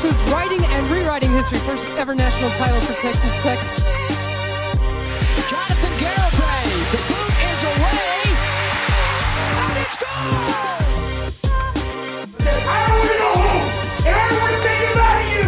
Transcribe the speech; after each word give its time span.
Cheryl 0.00 0.32
writing 0.32 0.64
and 0.64 0.92
rewriting 0.92 1.30
history. 1.30 1.58
First 1.58 1.92
ever 1.92 2.14
national 2.14 2.50
title 2.52 2.80
for 2.80 2.94
Texas 2.94 3.42
Tech. 3.42 3.58
Jonathan 5.46 5.92
Garibay. 5.98 6.64
The 6.90 6.98
boot 7.08 7.32
is 7.50 7.64
away. 7.64 8.22
And 9.60 9.78
it's 9.78 9.96
gone. 9.98 10.44
I 12.42 12.86
don't 12.88 12.96
want 12.96 13.10
to 13.10 13.16
go 13.18 13.28
home. 13.36 13.66
And 14.06 14.14
I 14.16 14.18
don't 14.30 14.40
want 14.40 14.52
to 14.54 14.60
say 14.62 14.74
goodbye 14.86 15.20
to 15.20 15.32
you. 15.36 15.44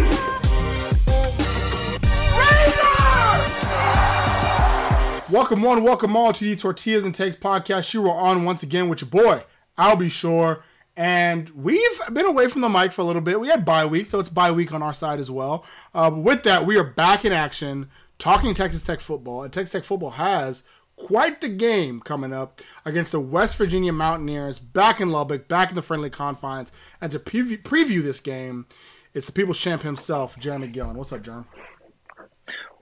Razor! 5.17 5.33
Welcome 5.33 5.61
one, 5.63 5.83
welcome 5.83 6.15
all 6.15 6.31
to 6.31 6.45
the 6.45 6.55
Tortillas 6.55 7.05
and 7.05 7.15
Takes 7.15 7.35
podcast. 7.37 7.91
You 7.95 8.07
are 8.07 8.15
on 8.19 8.45
once 8.45 8.61
again 8.61 8.87
with 8.87 9.01
your 9.01 9.09
boy, 9.09 9.45
I'll 9.79 9.95
be 9.95 10.09
sure. 10.09 10.63
And 10.95 11.49
we've 11.49 12.01
been 12.11 12.25
away 12.25 12.47
from 12.47 12.61
the 12.61 12.69
mic 12.69 12.91
for 12.91 13.01
a 13.01 13.05
little 13.05 13.21
bit. 13.21 13.39
We 13.39 13.47
had 13.47 13.65
bye 13.65 13.85
week, 13.85 14.05
so 14.05 14.19
it's 14.19 14.29
bye 14.29 14.51
week 14.51 14.71
on 14.71 14.83
our 14.83 14.93
side 14.93 15.19
as 15.19 15.31
well. 15.31 15.65
Uh, 15.93 16.11
with 16.13 16.43
that, 16.43 16.65
we 16.65 16.77
are 16.77 16.83
back 16.83 17.25
in 17.25 17.31
action 17.31 17.89
talking 18.19 18.53
Texas 18.53 18.83
Tech 18.83 18.99
football. 18.99 19.43
And 19.43 19.51
Texas 19.51 19.71
Tech 19.71 19.83
football 19.83 20.11
has 20.11 20.63
quite 20.95 21.41
the 21.41 21.49
game 21.49 21.99
coming 21.99 22.31
up 22.31 22.61
against 22.85 23.11
the 23.11 23.19
West 23.19 23.57
Virginia 23.57 23.91
Mountaineers 23.91 24.59
back 24.59 25.01
in 25.01 25.09
Lubbock, 25.09 25.47
back 25.47 25.69
in 25.69 25.75
the 25.75 25.81
friendly 25.81 26.11
confines. 26.11 26.71
And 27.01 27.11
to 27.11 27.19
preview, 27.19 27.61
preview 27.61 28.03
this 28.03 28.19
game, 28.19 28.67
it's 29.15 29.25
the 29.25 29.31
people's 29.31 29.57
champ 29.57 29.81
himself, 29.81 30.35
Jeramey 30.37 30.71
Gillen. 30.71 30.95
What's 30.95 31.11
up, 31.11 31.23
Jeramey? 31.23 31.45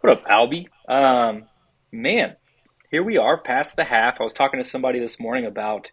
What 0.01 0.17
up, 0.17 0.25
Albie? 0.25 0.67
Um, 0.89 1.45
man, 1.91 2.35
here 2.89 3.03
we 3.03 3.17
are 3.17 3.37
past 3.37 3.77
the 3.77 3.85
half. 3.85 4.19
I 4.19 4.23
was 4.23 4.33
talking 4.33 4.61
to 4.61 4.69
somebody 4.69 4.99
this 4.99 5.19
morning 5.19 5.45
about 5.45 5.91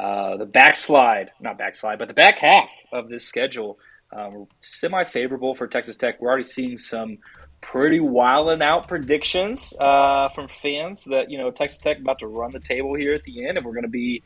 uh, 0.00 0.38
the 0.38 0.46
backslide, 0.46 1.30
not 1.40 1.58
backslide, 1.58 1.98
but 1.98 2.08
the 2.08 2.14
back 2.14 2.38
half 2.38 2.72
of 2.90 3.10
this 3.10 3.26
schedule. 3.26 3.78
Um, 4.12 4.46
Semi 4.62 5.04
favorable 5.04 5.54
for 5.54 5.66
Texas 5.66 5.98
Tech. 5.98 6.20
We're 6.20 6.30
already 6.30 6.44
seeing 6.44 6.78
some 6.78 7.18
pretty 7.60 8.00
wild 8.00 8.50
and 8.50 8.62
out 8.62 8.88
predictions 8.88 9.74
uh, 9.78 10.30
from 10.30 10.48
fans 10.48 11.04
that 11.04 11.30
you 11.30 11.36
know 11.36 11.50
Texas 11.50 11.78
Tech 11.80 11.98
about 11.98 12.18
to 12.20 12.28
run 12.28 12.50
the 12.50 12.60
table 12.60 12.94
here 12.94 13.14
at 13.14 13.22
the 13.24 13.46
end, 13.46 13.58
and 13.58 13.66
we're 13.66 13.74
going 13.74 13.84
to 13.84 13.90
be, 13.90 14.22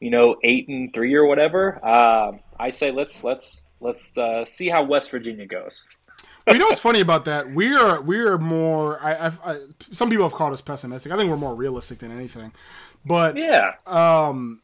you 0.00 0.10
know, 0.10 0.36
eight 0.44 0.66
and 0.68 0.94
three 0.94 1.14
or 1.14 1.26
whatever. 1.26 1.78
Uh, 1.84 2.32
I 2.58 2.70
say 2.70 2.90
let's 2.90 3.22
let's 3.22 3.66
let's 3.80 4.16
uh, 4.16 4.46
see 4.46 4.70
how 4.70 4.82
West 4.84 5.10
Virginia 5.10 5.44
goes. 5.44 5.84
well, 6.46 6.56
you 6.56 6.60
know 6.60 6.66
what's 6.66 6.80
funny 6.80 7.00
about 7.00 7.26
that? 7.26 7.50
We 7.52 7.76
are 7.76 8.00
we 8.00 8.18
are 8.20 8.38
more. 8.38 8.98
I, 9.02 9.12
I, 9.12 9.32
I, 9.44 9.58
some 9.92 10.08
people 10.08 10.24
have 10.24 10.32
called 10.32 10.54
us 10.54 10.62
pessimistic. 10.62 11.12
I 11.12 11.18
think 11.18 11.28
we're 11.28 11.36
more 11.36 11.54
realistic 11.54 11.98
than 11.98 12.12
anything. 12.12 12.50
But 13.04 13.36
Yeah, 13.36 13.72
um, 13.86 14.62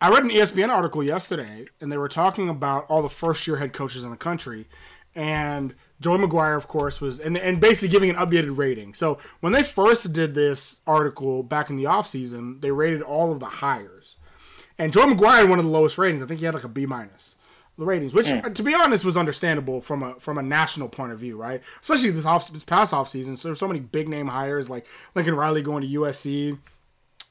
I 0.00 0.10
read 0.10 0.24
an 0.24 0.30
ESPN 0.30 0.68
article 0.68 1.02
yesterday, 1.02 1.66
and 1.80 1.90
they 1.90 1.96
were 1.96 2.08
talking 2.08 2.48
about 2.48 2.84
all 2.88 3.02
the 3.02 3.08
first 3.08 3.46
year 3.46 3.56
head 3.56 3.72
coaches 3.72 4.04
in 4.04 4.10
the 4.10 4.16
country, 4.16 4.66
and 5.14 5.74
Joey 6.00 6.18
McGuire, 6.18 6.56
of 6.56 6.68
course, 6.68 7.00
was 7.00 7.18
and 7.18 7.38
and 7.38 7.60
basically 7.60 7.88
giving 7.88 8.10
an 8.10 8.16
updated 8.16 8.58
rating. 8.58 8.92
So 8.92 9.18
when 9.40 9.52
they 9.52 9.62
first 9.62 10.12
did 10.12 10.34
this 10.34 10.80
article 10.86 11.42
back 11.42 11.70
in 11.70 11.76
the 11.76 11.84
offseason, 11.84 12.60
they 12.60 12.70
rated 12.70 13.02
all 13.02 13.32
of 13.32 13.40
the 13.40 13.46
hires, 13.46 14.16
and 14.78 14.92
Joey 14.92 15.14
McGuire 15.14 15.40
had 15.40 15.48
one 15.48 15.58
of 15.58 15.64
the 15.64 15.70
lowest 15.70 15.96
ratings. 15.96 16.22
I 16.22 16.26
think 16.26 16.40
he 16.40 16.46
had 16.46 16.54
like 16.54 16.64
a 16.64 16.68
B 16.68 16.84
minus 16.84 17.36
the 17.78 17.84
ratings, 17.84 18.14
which 18.14 18.28
hmm. 18.28 18.52
to 18.52 18.62
be 18.62 18.74
honest 18.74 19.04
was 19.04 19.16
understandable 19.16 19.80
from 19.80 20.02
a 20.02 20.14
from 20.14 20.38
a 20.38 20.42
national 20.42 20.88
point 20.88 21.12
of 21.12 21.18
view, 21.18 21.36
right? 21.36 21.62
Especially 21.80 22.10
this 22.10 22.24
off 22.24 22.50
this 22.50 22.64
past 22.64 22.92
off 22.92 23.08
season. 23.08 23.36
So 23.36 23.48
there's 23.48 23.58
so 23.58 23.68
many 23.68 23.80
big 23.80 24.08
name 24.08 24.28
hires 24.28 24.70
like 24.70 24.86
Lincoln 25.14 25.36
Riley 25.36 25.62
going 25.62 25.82
to 25.82 26.00
USC, 26.00 26.58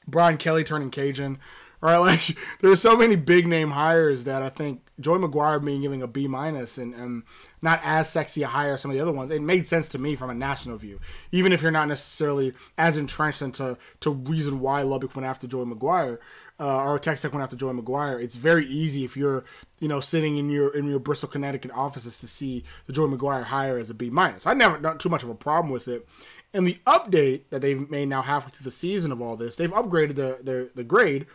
Brian 0.06 0.36
Kelly 0.36 0.62
turning 0.64 0.90
Cajun, 0.90 1.38
right? 1.80 1.98
Like 2.06 2.36
there's 2.60 2.80
so 2.80 2.96
many 2.96 3.16
big 3.16 3.46
name 3.46 3.70
hires 3.70 4.24
that 4.24 4.42
I 4.42 4.48
think 4.48 4.86
Joey 5.00 5.18
McGuire 5.18 5.62
being 5.64 5.82
giving 5.82 6.02
a 6.02 6.06
B 6.06 6.26
minus 6.28 6.78
and, 6.78 6.94
and 6.94 7.22
not 7.60 7.80
as 7.84 8.08
sexy 8.08 8.42
a 8.42 8.46
hire 8.46 8.74
as 8.74 8.80
some 8.80 8.90
of 8.90 8.96
the 8.96 9.02
other 9.02 9.12
ones. 9.12 9.30
It 9.30 9.42
made 9.42 9.66
sense 9.66 9.88
to 9.88 9.98
me 9.98 10.16
from 10.16 10.30
a 10.30 10.34
national 10.34 10.78
view, 10.78 11.00
even 11.32 11.52
if 11.52 11.62
you're 11.62 11.70
not 11.70 11.88
necessarily 11.88 12.54
as 12.78 12.96
entrenched 12.96 13.42
into 13.42 13.76
to 14.00 14.10
reason 14.10 14.60
why 14.60 14.82
Lubbock 14.82 15.14
went 15.14 15.26
after 15.26 15.46
Joey 15.46 15.66
McGuire. 15.66 16.18
Uh, 16.58 16.84
or 16.84 16.98
Texas 16.98 17.20
Tech 17.20 17.32
went 17.34 17.42
after 17.42 17.54
Joey 17.54 17.74
McGuire. 17.74 18.18
It's 18.18 18.36
very 18.36 18.64
easy 18.64 19.04
if 19.04 19.14
you're, 19.14 19.44
you 19.78 19.88
know, 19.88 20.00
sitting 20.00 20.38
in 20.38 20.48
your 20.48 20.74
in 20.74 20.88
your 20.88 20.98
Bristol, 20.98 21.28
Connecticut 21.28 21.70
offices 21.74 22.16
to 22.20 22.26
see 22.26 22.64
the 22.86 22.94
Joey 22.94 23.14
McGuire 23.14 23.44
hire 23.44 23.76
as 23.76 23.90
a 23.90 23.94
B 23.94 24.08
minus. 24.08 24.46
I 24.46 24.54
never 24.54 24.80
not 24.80 24.98
too 24.98 25.10
much 25.10 25.22
of 25.22 25.28
a 25.28 25.34
problem 25.34 25.70
with 25.70 25.86
it. 25.86 26.08
And 26.54 26.66
the 26.66 26.78
update 26.86 27.42
that 27.50 27.60
they've 27.60 27.90
made 27.90 28.08
now 28.08 28.22
halfway 28.22 28.52
through 28.52 28.64
the 28.64 28.70
season 28.70 29.12
of 29.12 29.20
all 29.20 29.36
this, 29.36 29.56
they've 29.56 29.70
upgraded 29.70 30.14
the 30.14 30.38
the, 30.42 30.70
the 30.74 30.84
grade 30.84 31.26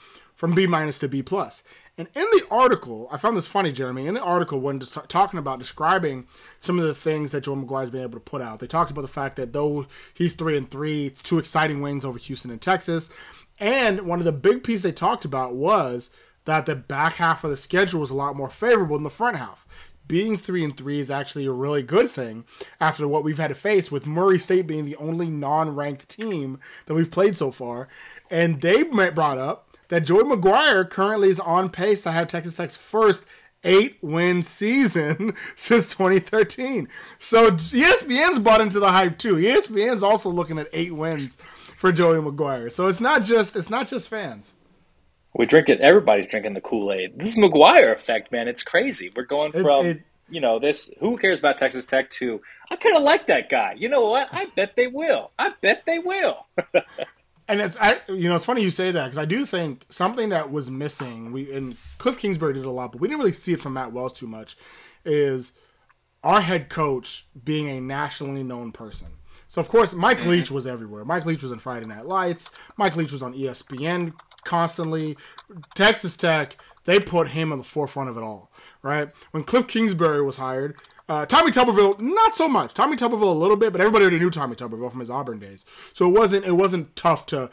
from 0.41 0.56
B 0.56 0.66
minus 0.66 0.97
to 0.97 1.07
B 1.07 1.22
plus. 1.22 1.63
And 2.00 2.07
in 2.16 2.24
the 2.24 2.47
article, 2.50 3.07
I 3.12 3.18
found 3.18 3.38
this 3.38 3.46
funny, 3.46 3.72
Jeramey. 3.72 4.07
In 4.07 4.16
the 4.16 4.24
article, 4.24 4.59
when 4.59 4.79
talking 4.79 5.38
about 5.38 5.59
describing 5.59 6.25
some 6.59 6.79
of 6.79 6.85
the 6.85 6.96
things 6.96 7.29
that 7.29 7.41
Joe 7.41 7.56
McGuire's 7.56 7.91
been 7.91 8.02
able 8.02 8.13
to 8.13 8.19
put 8.19 8.41
out, 8.41 8.59
they 8.59 8.66
talked 8.66 8.90
about 8.90 9.03
the 9.03 9.07
fact 9.07 9.35
that 9.35 9.53
though 9.53 9.85
he's 10.16 10.34
three 10.34 10.57
and 10.57 10.72
three, 10.72 11.06
it's 11.06 11.22
two 11.22 11.38
exciting 11.38 11.84
wins 11.84 12.03
over 12.03 12.18
Houston 12.18 12.50
and 12.50 12.59
Texas. 12.59 13.12
And 13.59 14.01
one 14.07 14.18
of 14.18 14.25
the 14.25 14.31
big 14.31 14.63
pieces 14.63 14.81
they 14.81 14.91
talked 14.91 15.25
about 15.25 15.53
was 15.53 16.09
that 16.46 16.66
the 16.66 16.74
back 16.75 17.13
half 17.13 17.44
of 17.44 17.51
the 17.51 17.56
schedule 17.56 18.00
was 18.00 18.09
a 18.09 18.16
lot 18.16 18.35
more 18.35 18.50
favorable 18.50 18.96
than 18.96 19.03
the 19.03 19.12
front 19.12 19.38
half. 19.38 19.68
Being 20.07 20.38
three 20.38 20.63
and 20.63 20.75
three 20.75 21.00
is 21.00 21.12
actually 21.12 21.46
a 21.46 21.51
really 21.51 21.84
good 21.84 22.09
thing 22.09 22.46
after 22.80 23.07
what 23.07 23.24
we've 23.24 23.38
had 23.38 23.50
to 23.50 23.56
face 23.56 23.91
with 23.91 24.07
Murray 24.07 24.40
State 24.40 24.66
being 24.66 24.85
the 24.85 24.96
only 24.96 25.30
non-ranked 25.30 26.09
team 26.09 26.59
that 26.88 26.96
we've 26.96 27.12
played 27.12 27.38
so 27.38 27.51
far. 27.51 27.90
And 28.31 28.59
they 28.59 28.81
brought 28.81 29.38
up 29.38 29.68
that 29.91 30.02
Joey 30.06 30.24
McGuire 30.24 30.90
currently 30.90 31.29
is 31.29 31.40
on 31.40 31.69
pace 31.69 32.02
to 32.03 32.12
have 32.12 32.28
Texas 32.28 32.56
Tech's 32.56 32.75
first 32.78 33.25
eight 33.63 33.97
win 34.02 34.41
season 34.41 35.35
since 35.56 35.94
2013. 35.94 36.88
So 37.19 37.52
ESPN's 37.52 38.40
bought 38.40 38.62
into 38.62 38.80
the 38.80 38.90
hype 38.91 39.18
too. 39.19 39.35
ESPN's 39.35 40.01
also 40.01 40.30
looking 40.30 40.57
at 40.57 40.68
eight 40.74 40.96
wins 40.96 41.38
for 41.78 41.91
Joey 41.91 42.18
McGuire. 42.19 42.72
So 42.72 42.88
it's 42.88 43.00
not 43.01 43.24
just 43.24 43.56
it's 43.56 43.69
not 43.69 43.88
just 43.88 44.09
fans. 44.09 44.56
we 45.35 45.46
drink 45.46 45.69
it. 45.69 45.80
Everybody's 45.81 46.28
drinking 46.28 46.53
the 46.56 46.62
Kool 46.62 46.91
Aid. 46.91 47.19
This 47.19 47.38
McGuire 47.38 47.94
effect, 47.96 48.31
man. 48.31 48.47
It's 48.47 48.63
crazy. 48.63 49.12
We're 49.16 49.24
going 49.25 49.51
from 49.51 49.85
it- 49.85 50.01
you 50.30 50.40
know 50.40 50.59
this. 50.59 50.94
Who 51.01 51.18
cares 51.18 51.40
about 51.40 51.57
Texas 51.57 51.85
Tech? 51.85 52.09
To 52.12 52.41
I 52.69 52.78
kind 52.78 52.96
of 52.96 53.03
like 53.03 53.28
that 53.28 53.50
guy. 53.50 53.75
You 53.78 53.90
know 53.90 54.07
what? 54.07 54.30
I 54.31 54.46
bet 54.56 54.78
they 54.78 54.88
will. 54.88 55.31
I 55.38 55.51
bet 55.62 55.84
they 55.85 56.00
will. 56.00 56.46
And 57.51 57.59
it's 57.59 57.75
I, 57.81 58.00
you 58.07 58.29
know 58.29 58.38
it's 58.38 58.45
funny 58.45 58.63
you 58.63 58.72
say 58.72 58.91
that 58.91 59.07
because 59.07 59.17
I 59.17 59.25
do 59.25 59.45
think 59.45 59.85
something 59.89 60.29
that 60.29 60.53
was 60.53 60.72
missing. 60.72 61.34
We 61.34 61.51
and 61.53 61.75
Cliff 61.97 62.17
Kingsbury 62.17 62.53
did 62.53 62.63
a 62.63 62.72
lot, 62.72 62.94
but 62.94 63.01
we 63.01 63.09
didn't 63.09 63.19
really 63.19 63.34
see 63.34 63.51
it 63.51 63.59
from 63.59 63.73
Matt 63.73 63.91
Wells 63.91 64.13
too 64.13 64.25
much. 64.25 64.56
Is 65.03 65.51
our 66.23 66.39
head 66.39 66.69
coach 66.69 67.28
being 67.44 67.67
a 67.67 67.81
nationally 67.81 68.41
known 68.41 68.72
person. 68.72 69.09
So 69.50 69.59
of 69.59 69.67
course 69.67 69.94
Mike 69.94 70.25
Leach 70.25 70.50
was 70.50 70.66
everywhere. 70.66 71.03
Mike 71.03 71.25
Leach 71.25 71.44
was 71.44 71.51
in 71.51 71.59
Friday 71.59 71.88
Night 71.88 72.06
Lights. 72.06 72.50
Mike 72.78 72.95
Leach 72.95 73.12
was 73.12 73.22
on 73.22 73.34
ESPN 73.34 74.13
constantly. 74.45 75.18
Texas 75.75 76.16
Tech 76.16 76.56
they 76.85 77.01
put 77.01 77.28
him 77.28 77.51
on 77.51 77.57
the 77.57 77.66
forefront 77.66 78.09
of 78.09 78.16
it 78.16 78.23
all. 78.23 78.50
Right 78.81 79.09
when 79.31 79.44
Cliff 79.44 79.68
Kingsbury 79.68 80.24
was 80.24 80.38
hired. 80.38 80.77
Uh, 81.12 81.25
Tommy 81.25 81.52
Tuberville, 81.52 82.00
not 82.00 82.38
so 82.38 82.48
much. 82.48 82.74
Tommy 82.74 82.96
Tuberville 82.96 83.24
a 83.24 83.38
little 83.38 83.58
bit, 83.58 83.74
but 83.74 83.81
everybody 83.81 84.06
already 84.06 84.18
knew 84.18 84.30
Tommy 84.30 84.56
Tuberville 84.56 84.90
from 84.90 85.02
his 85.02 85.10
Auburn 85.10 85.40
days, 85.40 85.66
so 85.92 86.08
it 86.08 86.18
wasn't 86.18 86.46
it 86.46 86.54
wasn't 86.54 86.96
tough 86.96 87.25
to 87.25 87.50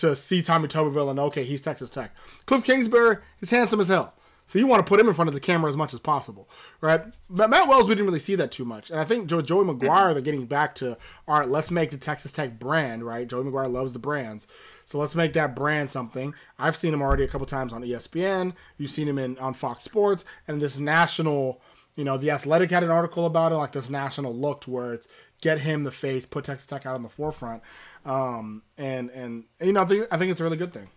to 0.00 0.16
see 0.16 0.42
Tommy 0.42 0.66
Tuberville 0.66 1.08
and 1.08 1.20
okay, 1.20 1.44
he's 1.44 1.60
Texas 1.60 1.88
Tech. 1.88 2.12
Cliff 2.46 2.64
Kingsbury 2.64 3.18
is 3.38 3.50
handsome 3.50 3.78
as 3.78 3.86
hell, 3.86 4.12
so 4.46 4.58
you 4.58 4.66
want 4.66 4.84
to 4.84 4.88
put 4.88 4.98
him 4.98 5.06
in 5.06 5.14
front 5.14 5.28
of 5.28 5.34
the 5.34 5.40
camera 5.40 5.70
as 5.70 5.76
much 5.76 5.94
as 5.94 6.00
possible, 6.00 6.50
right? 6.80 7.00
But 7.30 7.48
Matt 7.48 7.68
Wells, 7.68 7.86
we 7.86 7.94
didn't 7.94 8.06
really 8.06 8.18
see 8.18 8.34
that 8.34 8.50
too 8.50 8.64
much, 8.64 8.90
and 8.90 8.98
I 8.98 9.04
think 9.04 9.28
Joe, 9.28 9.40
Joey 9.40 9.64
McGuire, 9.64 10.12
they're 10.12 10.20
getting 10.20 10.46
back 10.46 10.74
to 10.76 10.98
all 11.28 11.38
right. 11.38 11.48
Let's 11.48 11.70
make 11.70 11.92
the 11.92 11.98
Texas 11.98 12.32
Tech 12.32 12.58
brand, 12.58 13.04
right? 13.04 13.28
Joey 13.28 13.44
McGuire 13.44 13.70
loves 13.70 13.92
the 13.92 14.00
brands. 14.00 14.48
So 14.84 14.98
let's 14.98 15.14
make 15.14 15.32
that 15.34 15.54
brand 15.54 15.90
something. 15.90 16.34
I've 16.58 16.76
seen 16.76 16.92
him 16.92 17.02
already 17.02 17.22
a 17.24 17.28
couple 17.28 17.46
times 17.46 17.72
on 17.72 17.82
ESPN. 17.82 18.54
You've 18.78 18.90
seen 18.90 19.08
him 19.08 19.18
in 19.18 19.38
on 19.38 19.54
Fox 19.54 19.84
Sports 19.84 20.24
and 20.46 20.60
this 20.60 20.78
national 20.78 21.60
you 21.96 22.04
know, 22.04 22.16
the 22.16 22.30
Athletic 22.30 22.70
had 22.70 22.84
an 22.84 22.90
article 22.90 23.26
about 23.26 23.52
it, 23.52 23.56
like 23.56 23.72
this 23.72 23.90
national 23.90 24.34
look 24.34 24.60
to 24.62 24.70
where 24.70 24.94
it's 24.94 25.08
get 25.42 25.60
him 25.60 25.84
the 25.84 25.90
face, 25.90 26.26
put 26.26 26.44
Texas 26.44 26.66
Tech 26.66 26.86
out 26.86 26.94
on 26.94 27.02
the 27.02 27.08
forefront, 27.08 27.62
um, 28.04 28.62
and 28.78 29.10
and 29.10 29.44
you 29.60 29.72
know, 29.72 29.82
I 29.82 29.86
think 29.86 30.06
I 30.10 30.18
think 30.18 30.30
it's 30.30 30.40
a 30.40 30.44
really 30.44 30.56
good 30.56 30.72
thing. 30.72 30.88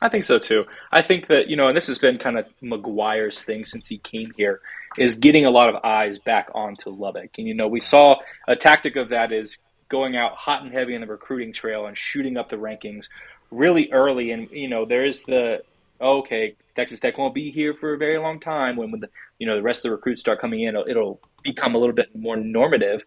I 0.00 0.08
think 0.08 0.24
so 0.24 0.38
too. 0.38 0.64
I 0.92 1.02
think 1.02 1.26
that, 1.26 1.48
you 1.48 1.56
know, 1.56 1.68
and 1.68 1.76
this 1.76 1.88
has 1.88 1.98
been 1.98 2.18
kind 2.18 2.38
of 2.38 2.46
McGuire's 2.62 3.42
thing 3.42 3.64
since 3.64 3.88
he 3.88 3.98
came 3.98 4.32
here, 4.36 4.60
is 4.96 5.16
getting 5.16 5.44
a 5.44 5.50
lot 5.50 5.68
of 5.74 5.84
eyes 5.84 6.18
back 6.18 6.50
onto 6.54 6.90
Lubbock. 6.90 7.30
And, 7.36 7.48
you 7.48 7.54
know, 7.54 7.66
we 7.66 7.80
saw 7.80 8.16
a 8.46 8.54
tactic 8.54 8.94
of 8.96 9.08
that 9.08 9.32
is 9.32 9.56
going 9.88 10.16
out 10.16 10.36
hot 10.36 10.62
and 10.62 10.72
heavy 10.72 10.94
in 10.94 11.00
the 11.00 11.06
recruiting 11.06 11.52
trail 11.52 11.86
and 11.86 11.98
shooting 11.98 12.36
up 12.36 12.48
the 12.48 12.56
rankings 12.56 13.08
really 13.50 13.90
early. 13.90 14.30
And, 14.30 14.48
you 14.50 14.68
know, 14.68 14.84
there's 14.84 15.24
the, 15.24 15.62
oh, 16.00 16.18
okay, 16.18 16.54
Texas 16.78 17.00
Tech 17.00 17.18
won't 17.18 17.34
be 17.34 17.50
here 17.50 17.74
for 17.74 17.94
a 17.94 17.98
very 17.98 18.18
long 18.18 18.38
time. 18.38 18.76
When, 18.76 18.92
when 18.92 19.00
the, 19.00 19.10
you 19.40 19.48
know, 19.48 19.56
the 19.56 19.62
rest 19.62 19.80
of 19.80 19.82
the 19.82 19.90
recruits 19.90 20.20
start 20.20 20.40
coming 20.40 20.60
in, 20.60 20.68
it'll, 20.76 20.88
it'll 20.88 21.20
become 21.42 21.74
a 21.74 21.78
little 21.78 21.94
bit 21.94 22.14
more 22.14 22.36
normative. 22.36 23.02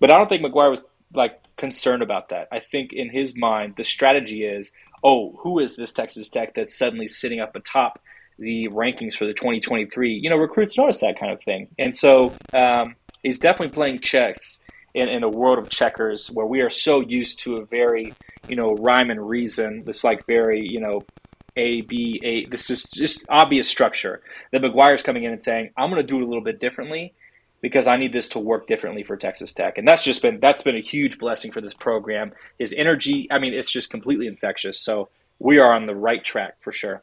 But 0.00 0.12
I 0.12 0.18
don't 0.18 0.28
think 0.28 0.42
McGuire 0.42 0.70
was 0.70 0.82
like 1.14 1.40
concerned 1.56 2.02
about 2.02 2.30
that. 2.30 2.48
I 2.50 2.58
think 2.58 2.92
in 2.92 3.08
his 3.08 3.36
mind, 3.36 3.74
the 3.76 3.84
strategy 3.84 4.44
is, 4.44 4.72
oh, 5.04 5.38
who 5.38 5.60
is 5.60 5.76
this 5.76 5.92
Texas 5.92 6.28
Tech 6.28 6.54
that's 6.56 6.76
suddenly 6.76 7.06
sitting 7.06 7.38
up 7.38 7.54
atop 7.54 8.02
the 8.36 8.68
rankings 8.70 9.14
for 9.14 9.26
the 9.26 9.32
2023? 9.32 10.12
You 10.12 10.28
know, 10.28 10.36
recruits 10.36 10.76
notice 10.76 10.98
that 10.98 11.16
kind 11.16 11.30
of 11.30 11.40
thing, 11.40 11.68
and 11.78 11.94
so 11.94 12.32
um, 12.52 12.96
he's 13.22 13.38
definitely 13.38 13.72
playing 13.72 14.00
chess 14.00 14.60
in, 14.92 15.08
in 15.08 15.22
a 15.22 15.28
world 15.28 15.60
of 15.60 15.70
checkers 15.70 16.32
where 16.32 16.46
we 16.46 16.62
are 16.62 16.70
so 16.70 17.00
used 17.00 17.38
to 17.40 17.58
a 17.58 17.64
very, 17.64 18.12
you 18.48 18.56
know, 18.56 18.74
rhyme 18.74 19.10
and 19.10 19.28
reason. 19.28 19.84
This 19.84 20.02
like 20.02 20.26
very, 20.26 20.66
you 20.66 20.80
know, 20.80 21.02
a, 21.56 21.82
B, 21.82 22.20
A. 22.22 22.50
This 22.50 22.70
is 22.70 22.84
just 22.90 23.24
obvious 23.28 23.68
structure. 23.68 24.22
That 24.52 24.62
McGuire's 24.62 25.02
coming 25.02 25.24
in 25.24 25.32
and 25.32 25.42
saying, 25.42 25.70
I'm 25.76 25.90
going 25.90 26.02
to 26.02 26.06
do 26.06 26.18
it 26.18 26.22
a 26.22 26.26
little 26.26 26.42
bit 26.42 26.60
differently 26.60 27.14
because 27.60 27.86
I 27.86 27.96
need 27.96 28.12
this 28.12 28.28
to 28.30 28.38
work 28.38 28.66
differently 28.66 29.02
for 29.04 29.16
Texas 29.16 29.54
Tech. 29.54 29.78
And 29.78 29.88
that's 29.88 30.04
just 30.04 30.20
been 30.20 30.38
that's 30.40 30.62
been 30.62 30.76
a 30.76 30.82
huge 30.82 31.18
blessing 31.18 31.50
for 31.50 31.60
this 31.60 31.74
program. 31.74 32.32
His 32.58 32.74
energy, 32.74 33.26
I 33.30 33.38
mean, 33.38 33.54
it's 33.54 33.70
just 33.70 33.88
completely 33.88 34.26
infectious. 34.26 34.78
So 34.78 35.08
we 35.38 35.58
are 35.58 35.72
on 35.72 35.86
the 35.86 35.94
right 35.94 36.22
track 36.22 36.56
for 36.60 36.72
sure. 36.72 37.02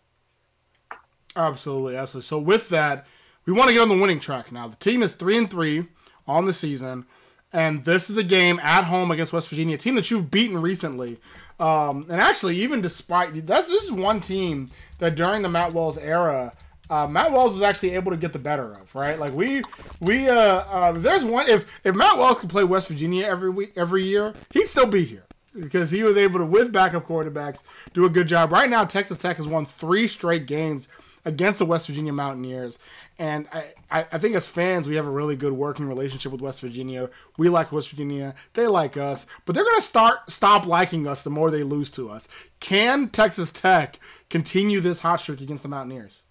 Absolutely, 1.36 1.95
absolutely. 1.95 2.25
So 2.25 2.38
with 2.39 2.69
that, 2.69 3.07
we 3.45 3.54
want 3.54 3.69
to 3.69 3.74
get 3.74 3.81
on 3.81 3.89
the 3.89 3.97
winning 3.97 4.19
track 4.19 4.51
now. 4.51 4.68
The 4.68 4.75
team 4.75 5.01
is 5.01 5.13
three 5.13 5.38
and 5.38 5.50
three 5.50 5.88
on 6.27 6.45
the 6.45 6.54
season, 6.54 7.06
and 7.51 7.83
this 7.86 8.09
is 8.09 8.18
a 8.18 8.24
game 8.24 8.59
at 8.59 8.83
home 8.83 9.12
against 9.12 9.33
West 9.33 9.50
Virginia, 9.50 9.75
a 9.75 9.80
team 9.80 9.95
that 9.95 10.12
you've 10.12 10.30
beaten 10.30 10.62
recently. 10.62 11.19
Um, 11.61 12.07
and 12.09 12.19
actually, 12.19 12.57
even 12.57 12.81
despite 12.81 13.45
that's 13.45 13.67
this 13.67 13.83
is 13.83 13.91
one 13.91 14.19
team 14.19 14.69
that 14.97 15.15
during 15.15 15.41
the 15.41 15.49
Matt 15.49 15.73
Wells 15.73 15.97
era 15.97 16.53
uh, 16.91 17.07
Matt 17.07 17.31
Wells 17.31 17.53
was 17.53 17.61
actually 17.61 17.91
able 17.91 18.11
to 18.11 18.17
get 18.17 18.33
the 18.33 18.39
better 18.39 18.73
of, 18.73 18.93
right? 18.93 19.17
Like 19.17 19.31
we 19.33 19.63
we 20.01 20.27
uh, 20.27 20.35
uh 20.35 20.91
there's 20.91 21.23
one 21.23 21.47
if 21.47 21.65
if 21.85 21.95
Matt 21.95 22.17
Wells 22.17 22.39
could 22.39 22.49
play 22.49 22.65
West 22.65 22.89
Virginia 22.89 23.25
every 23.25 23.49
week 23.49 23.71
every 23.77 24.03
year, 24.03 24.33
he'd 24.53 24.67
still 24.67 24.87
be 24.87 25.05
here 25.05 25.23
because 25.57 25.89
he 25.89 26.03
was 26.03 26.17
able 26.17 26.39
to 26.39 26.45
with 26.45 26.73
backup 26.73 27.07
quarterbacks 27.07 27.63
do 27.93 28.03
a 28.03 28.09
good 28.09 28.27
job. 28.27 28.51
Right 28.51 28.69
now, 28.69 28.83
Texas 28.83 29.17
Tech 29.17 29.37
has 29.37 29.47
won 29.47 29.65
three 29.65 30.05
straight 30.05 30.47
games 30.47 30.89
against 31.25 31.59
the 31.59 31.65
West 31.65 31.88
Virginia 31.88 32.13
Mountaineers. 32.13 32.79
And 33.19 33.47
I, 33.51 34.07
I, 34.12 34.18
think 34.18 34.35
as 34.35 34.47
fans, 34.47 34.88
we 34.88 34.95
have 34.95 35.07
a 35.07 35.12
really 35.12 35.35
good 35.35 35.53
working 35.53 35.88
relationship 35.88 36.31
with 36.31 36.41
West 36.41 36.62
Virginia. 36.62 37.09
We 37.38 37.50
like 37.50 37.71
West 37.71 37.89
Virginia. 37.89 38.35
They 38.53 38.68
like 38.68 38.97
us. 38.97 39.25
But 39.45 39.56
they're 39.56 39.63
going 39.63 39.77
to 39.77 39.81
start 39.81 40.31
stop 40.31 40.65
liking 40.65 41.07
us 41.07 41.23
the 41.23 41.29
more 41.29 41.51
they 41.51 41.63
lose 41.63 41.91
to 41.91 42.09
us. 42.09 42.27
Can 42.59 43.09
Texas 43.09 43.51
Tech 43.51 44.00
continue 44.29 44.79
this 44.79 45.01
hot 45.01 45.19
streak 45.19 45.41
against 45.41 45.63
the 45.63 45.69
Mountaineers? 45.69 46.23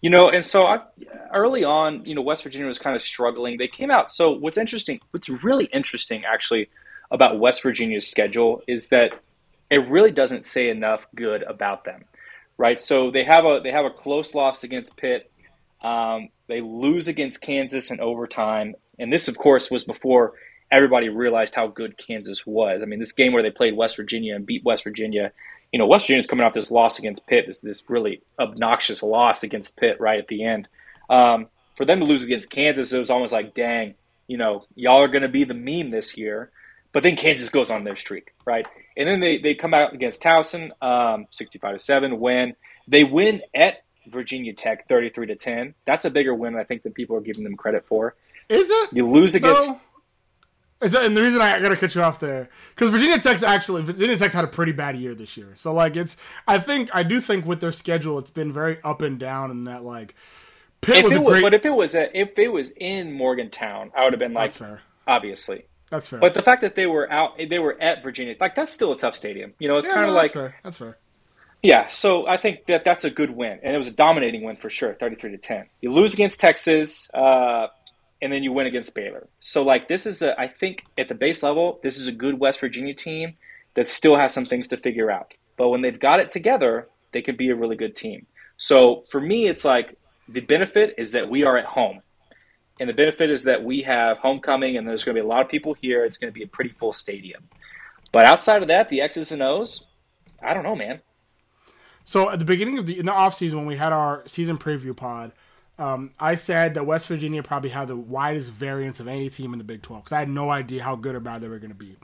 You 0.00 0.08
know, 0.08 0.30
and 0.30 0.44
so 0.46 0.66
I, 0.66 0.80
early 1.34 1.62
on, 1.62 2.04
you 2.06 2.14
know, 2.14 2.22
West 2.22 2.42
Virginia 2.42 2.66
was 2.66 2.78
kind 2.78 2.96
of 2.96 3.02
struggling. 3.02 3.58
They 3.58 3.68
came 3.68 3.90
out. 3.90 4.10
So 4.10 4.30
what's 4.30 4.56
interesting, 4.56 5.00
what's 5.10 5.28
really 5.28 5.66
interesting 5.66 6.24
actually 6.24 6.70
about 7.10 7.38
West 7.38 7.62
Virginia's 7.62 8.08
schedule 8.08 8.62
is 8.66 8.88
that 8.88 9.12
it 9.70 9.88
really 9.88 10.10
doesn't 10.10 10.44
say 10.44 10.68
enough 10.70 11.06
good 11.14 11.42
about 11.42 11.84
them, 11.84 12.04
right? 12.60 12.80
So 12.80 13.10
they 13.10 13.24
have 13.24 13.44
a 13.44 13.60
they 13.62 13.72
have 13.72 13.86
a 13.86 13.90
close 13.90 14.34
loss 14.34 14.62
against 14.62 14.96
Pitt. 14.96 15.30
Um, 15.82 16.28
they 16.46 16.60
lose 16.60 17.08
against 17.08 17.40
Kansas 17.40 17.90
in 17.90 18.00
overtime, 18.00 18.74
and 18.98 19.12
this, 19.12 19.28
of 19.28 19.38
course, 19.38 19.70
was 19.70 19.84
before 19.84 20.34
everybody 20.70 21.08
realized 21.08 21.54
how 21.54 21.66
good 21.66 21.96
Kansas 21.96 22.46
was. 22.46 22.82
I 22.82 22.84
mean, 22.84 22.98
this 22.98 23.12
game 23.12 23.32
where 23.32 23.42
they 23.42 23.50
played 23.50 23.76
West 23.76 23.96
Virginia 23.96 24.36
and 24.36 24.46
beat 24.46 24.62
West 24.62 24.84
Virginia 24.84 25.32
you 25.72 25.78
know, 25.78 25.86
West 25.86 26.06
Virginia's 26.06 26.26
coming 26.26 26.44
off 26.44 26.52
this 26.52 26.70
loss 26.70 26.98
against 26.98 27.26
Pitt, 27.26 27.46
this 27.46 27.60
this 27.60 27.88
really 27.88 28.22
obnoxious 28.38 29.02
loss 29.02 29.42
against 29.42 29.76
Pitt 29.76 30.00
right 30.00 30.18
at 30.18 30.28
the 30.28 30.44
end. 30.44 30.68
Um, 31.08 31.46
for 31.76 31.84
them 31.84 32.00
to 32.00 32.04
lose 32.04 32.24
against 32.24 32.50
Kansas, 32.50 32.92
it 32.92 32.98
was 32.98 33.10
almost 33.10 33.32
like, 33.32 33.54
dang, 33.54 33.94
you 34.26 34.36
know, 34.36 34.64
y'all 34.74 35.00
are 35.02 35.08
going 35.08 35.22
to 35.22 35.28
be 35.28 35.44
the 35.44 35.54
meme 35.54 35.90
this 35.90 36.16
year. 36.16 36.50
But 36.92 37.02
then 37.02 37.16
Kansas 37.16 37.50
goes 37.50 37.70
on 37.70 37.84
their 37.84 37.96
streak, 37.96 38.32
right? 38.44 38.66
And 38.96 39.06
then 39.06 39.20
they, 39.20 39.38
they 39.38 39.54
come 39.54 39.74
out 39.74 39.94
against 39.94 40.22
Towson, 40.22 40.70
um, 40.82 41.26
65 41.30 41.74
to 41.74 41.78
7, 41.78 42.18
win. 42.18 42.56
They 42.88 43.04
win 43.04 43.42
at 43.54 43.84
Virginia 44.08 44.52
Tech 44.52 44.88
33 44.88 45.26
to 45.26 45.36
10. 45.36 45.74
That's 45.86 46.04
a 46.04 46.10
bigger 46.10 46.34
win, 46.34 46.56
I 46.56 46.64
think, 46.64 46.82
than 46.82 46.92
people 46.92 47.16
are 47.16 47.20
giving 47.20 47.44
them 47.44 47.56
credit 47.56 47.84
for. 47.84 48.16
Is 48.48 48.68
it? 48.68 48.92
You 48.92 49.08
lose 49.08 49.34
against. 49.34 49.68
No. 49.68 49.80
Is 50.82 50.92
that, 50.92 51.04
and 51.04 51.14
the 51.14 51.20
reason 51.20 51.42
I, 51.42 51.60
gotta 51.60 51.76
cut 51.76 51.94
you 51.94 52.00
off 52.00 52.20
there 52.20 52.48
because 52.74 52.88
Virginia 52.88 53.18
Tech's 53.18 53.42
actually 53.42 53.82
Virginia 53.82 54.16
Tech's 54.16 54.32
had 54.32 54.44
a 54.44 54.48
pretty 54.48 54.72
bad 54.72 54.96
year 54.96 55.14
this 55.14 55.36
year. 55.36 55.52
So 55.54 55.74
like 55.74 55.94
it's 55.94 56.16
I 56.48 56.56
think 56.56 56.88
I 56.94 57.02
do 57.02 57.20
think 57.20 57.44
with 57.44 57.60
their 57.60 57.70
schedule 57.70 58.18
it's 58.18 58.30
been 58.30 58.50
very 58.50 58.78
up 58.82 59.02
and 59.02 59.20
down 59.20 59.50
and 59.50 59.66
that 59.66 59.84
like 59.84 60.14
Pitt 60.80 60.96
if 60.96 61.04
was, 61.04 61.16
a 61.16 61.20
was 61.20 61.32
great. 61.32 61.42
But 61.42 61.54
if 61.54 61.66
it 61.66 61.70
was 61.70 61.94
a, 61.94 62.18
if 62.18 62.38
it 62.38 62.48
was 62.48 62.72
in 62.76 63.12
Morgantown, 63.12 63.92
I 63.94 64.04
would 64.04 64.12
have 64.12 64.20
been 64.20 64.32
like, 64.32 64.50
that's 64.50 64.56
fair. 64.56 64.80
Obviously, 65.06 65.66
that's 65.90 66.08
fair. 66.08 66.18
But 66.18 66.34
the 66.34 66.42
fact 66.42 66.62
that 66.62 66.74
they 66.74 66.86
were 66.86 67.10
out, 67.10 67.38
they 67.38 67.58
were 67.58 67.76
at 67.80 68.02
Virginia, 68.02 68.34
like 68.40 68.54
that's 68.54 68.72
still 68.72 68.92
a 68.92 68.98
tough 68.98 69.16
stadium. 69.16 69.52
You 69.58 69.68
know, 69.68 69.76
it's 69.76 69.86
yeah, 69.86 69.94
kind 69.94 70.06
of 70.06 70.12
no, 70.12 70.16
like 70.16 70.32
fair. 70.32 70.56
that's 70.64 70.78
fair. 70.78 70.96
Yeah, 71.62 71.88
so 71.88 72.26
I 72.26 72.38
think 72.38 72.66
that 72.66 72.84
that's 72.84 73.04
a 73.04 73.10
good 73.10 73.30
win, 73.30 73.60
and 73.62 73.74
it 73.74 73.76
was 73.76 73.86
a 73.86 73.92
dominating 73.92 74.44
win 74.44 74.56
for 74.56 74.70
sure, 74.70 74.94
thirty-three 74.94 75.32
to 75.32 75.38
ten. 75.38 75.66
You 75.80 75.92
lose 75.92 76.14
against 76.14 76.40
Texas. 76.40 77.10
Uh, 77.12 77.66
and 78.22 78.32
then 78.32 78.42
you 78.42 78.52
win 78.52 78.66
against 78.66 78.94
Baylor. 78.94 79.28
So 79.40 79.62
like 79.62 79.88
this 79.88 80.06
is 80.06 80.22
a 80.22 80.38
I 80.38 80.46
think 80.46 80.84
at 80.98 81.08
the 81.08 81.14
base 81.14 81.42
level, 81.42 81.80
this 81.82 81.98
is 81.98 82.06
a 82.06 82.12
good 82.12 82.38
West 82.38 82.60
Virginia 82.60 82.94
team 82.94 83.36
that 83.74 83.88
still 83.88 84.16
has 84.16 84.32
some 84.32 84.46
things 84.46 84.68
to 84.68 84.76
figure 84.76 85.10
out. 85.10 85.32
But 85.56 85.68
when 85.68 85.82
they've 85.82 85.98
got 85.98 86.20
it 86.20 86.30
together, 86.30 86.88
they 87.12 87.22
can 87.22 87.36
be 87.36 87.50
a 87.50 87.56
really 87.56 87.76
good 87.76 87.96
team. 87.96 88.26
So 88.56 89.04
for 89.10 89.20
me 89.20 89.46
it's 89.46 89.64
like 89.64 89.96
the 90.28 90.40
benefit 90.40 90.94
is 90.98 91.12
that 91.12 91.30
we 91.30 91.44
are 91.44 91.56
at 91.56 91.64
home. 91.64 92.00
And 92.80 92.88
the 92.88 92.94
benefit 92.94 93.30
is 93.30 93.44
that 93.44 93.62
we 93.62 93.82
have 93.82 94.18
homecoming 94.18 94.78
and 94.78 94.88
there's 94.88 95.04
going 95.04 95.14
to 95.14 95.20
be 95.20 95.24
a 95.24 95.28
lot 95.28 95.42
of 95.42 95.48
people 95.48 95.74
here. 95.74 96.04
It's 96.04 96.16
going 96.16 96.32
to 96.32 96.34
be 96.36 96.42
a 96.42 96.48
pretty 96.48 96.70
full 96.70 96.92
stadium. 96.92 97.44
But 98.10 98.26
outside 98.26 98.62
of 98.62 98.68
that, 98.68 98.88
the 98.88 99.02
X's 99.02 99.30
and 99.30 99.42
O's, 99.42 99.86
I 100.42 100.54
don't 100.54 100.64
know, 100.64 100.74
man. 100.74 101.00
So 102.04 102.30
at 102.30 102.38
the 102.38 102.46
beginning 102.46 102.78
of 102.78 102.86
the 102.86 102.98
in 102.98 103.06
the 103.06 103.12
offseason 103.12 103.54
when 103.54 103.66
we 103.66 103.76
had 103.76 103.92
our 103.92 104.22
season 104.26 104.56
preview 104.56 104.96
pod, 104.96 105.32
um, 105.78 106.10
I 106.18 106.34
said 106.34 106.74
that 106.74 106.84
West 106.84 107.06
Virginia 107.06 107.42
probably 107.42 107.70
had 107.70 107.88
the 107.88 107.96
widest 107.96 108.50
variance 108.50 108.98
of 108.98 109.06
any 109.06 109.28
team 109.28 109.52
in 109.52 109.58
the 109.58 109.64
Big 109.64 109.82
12 109.82 110.04
because 110.04 110.12
I 110.12 110.20
had 110.20 110.28
no 110.28 110.50
idea 110.50 110.82
how 110.82 110.96
good 110.96 111.14
or 111.14 111.20
bad 111.20 111.42
they 111.42 111.48
were 111.48 111.58
going 111.58 111.70
to 111.70 111.76
be. 111.76 111.96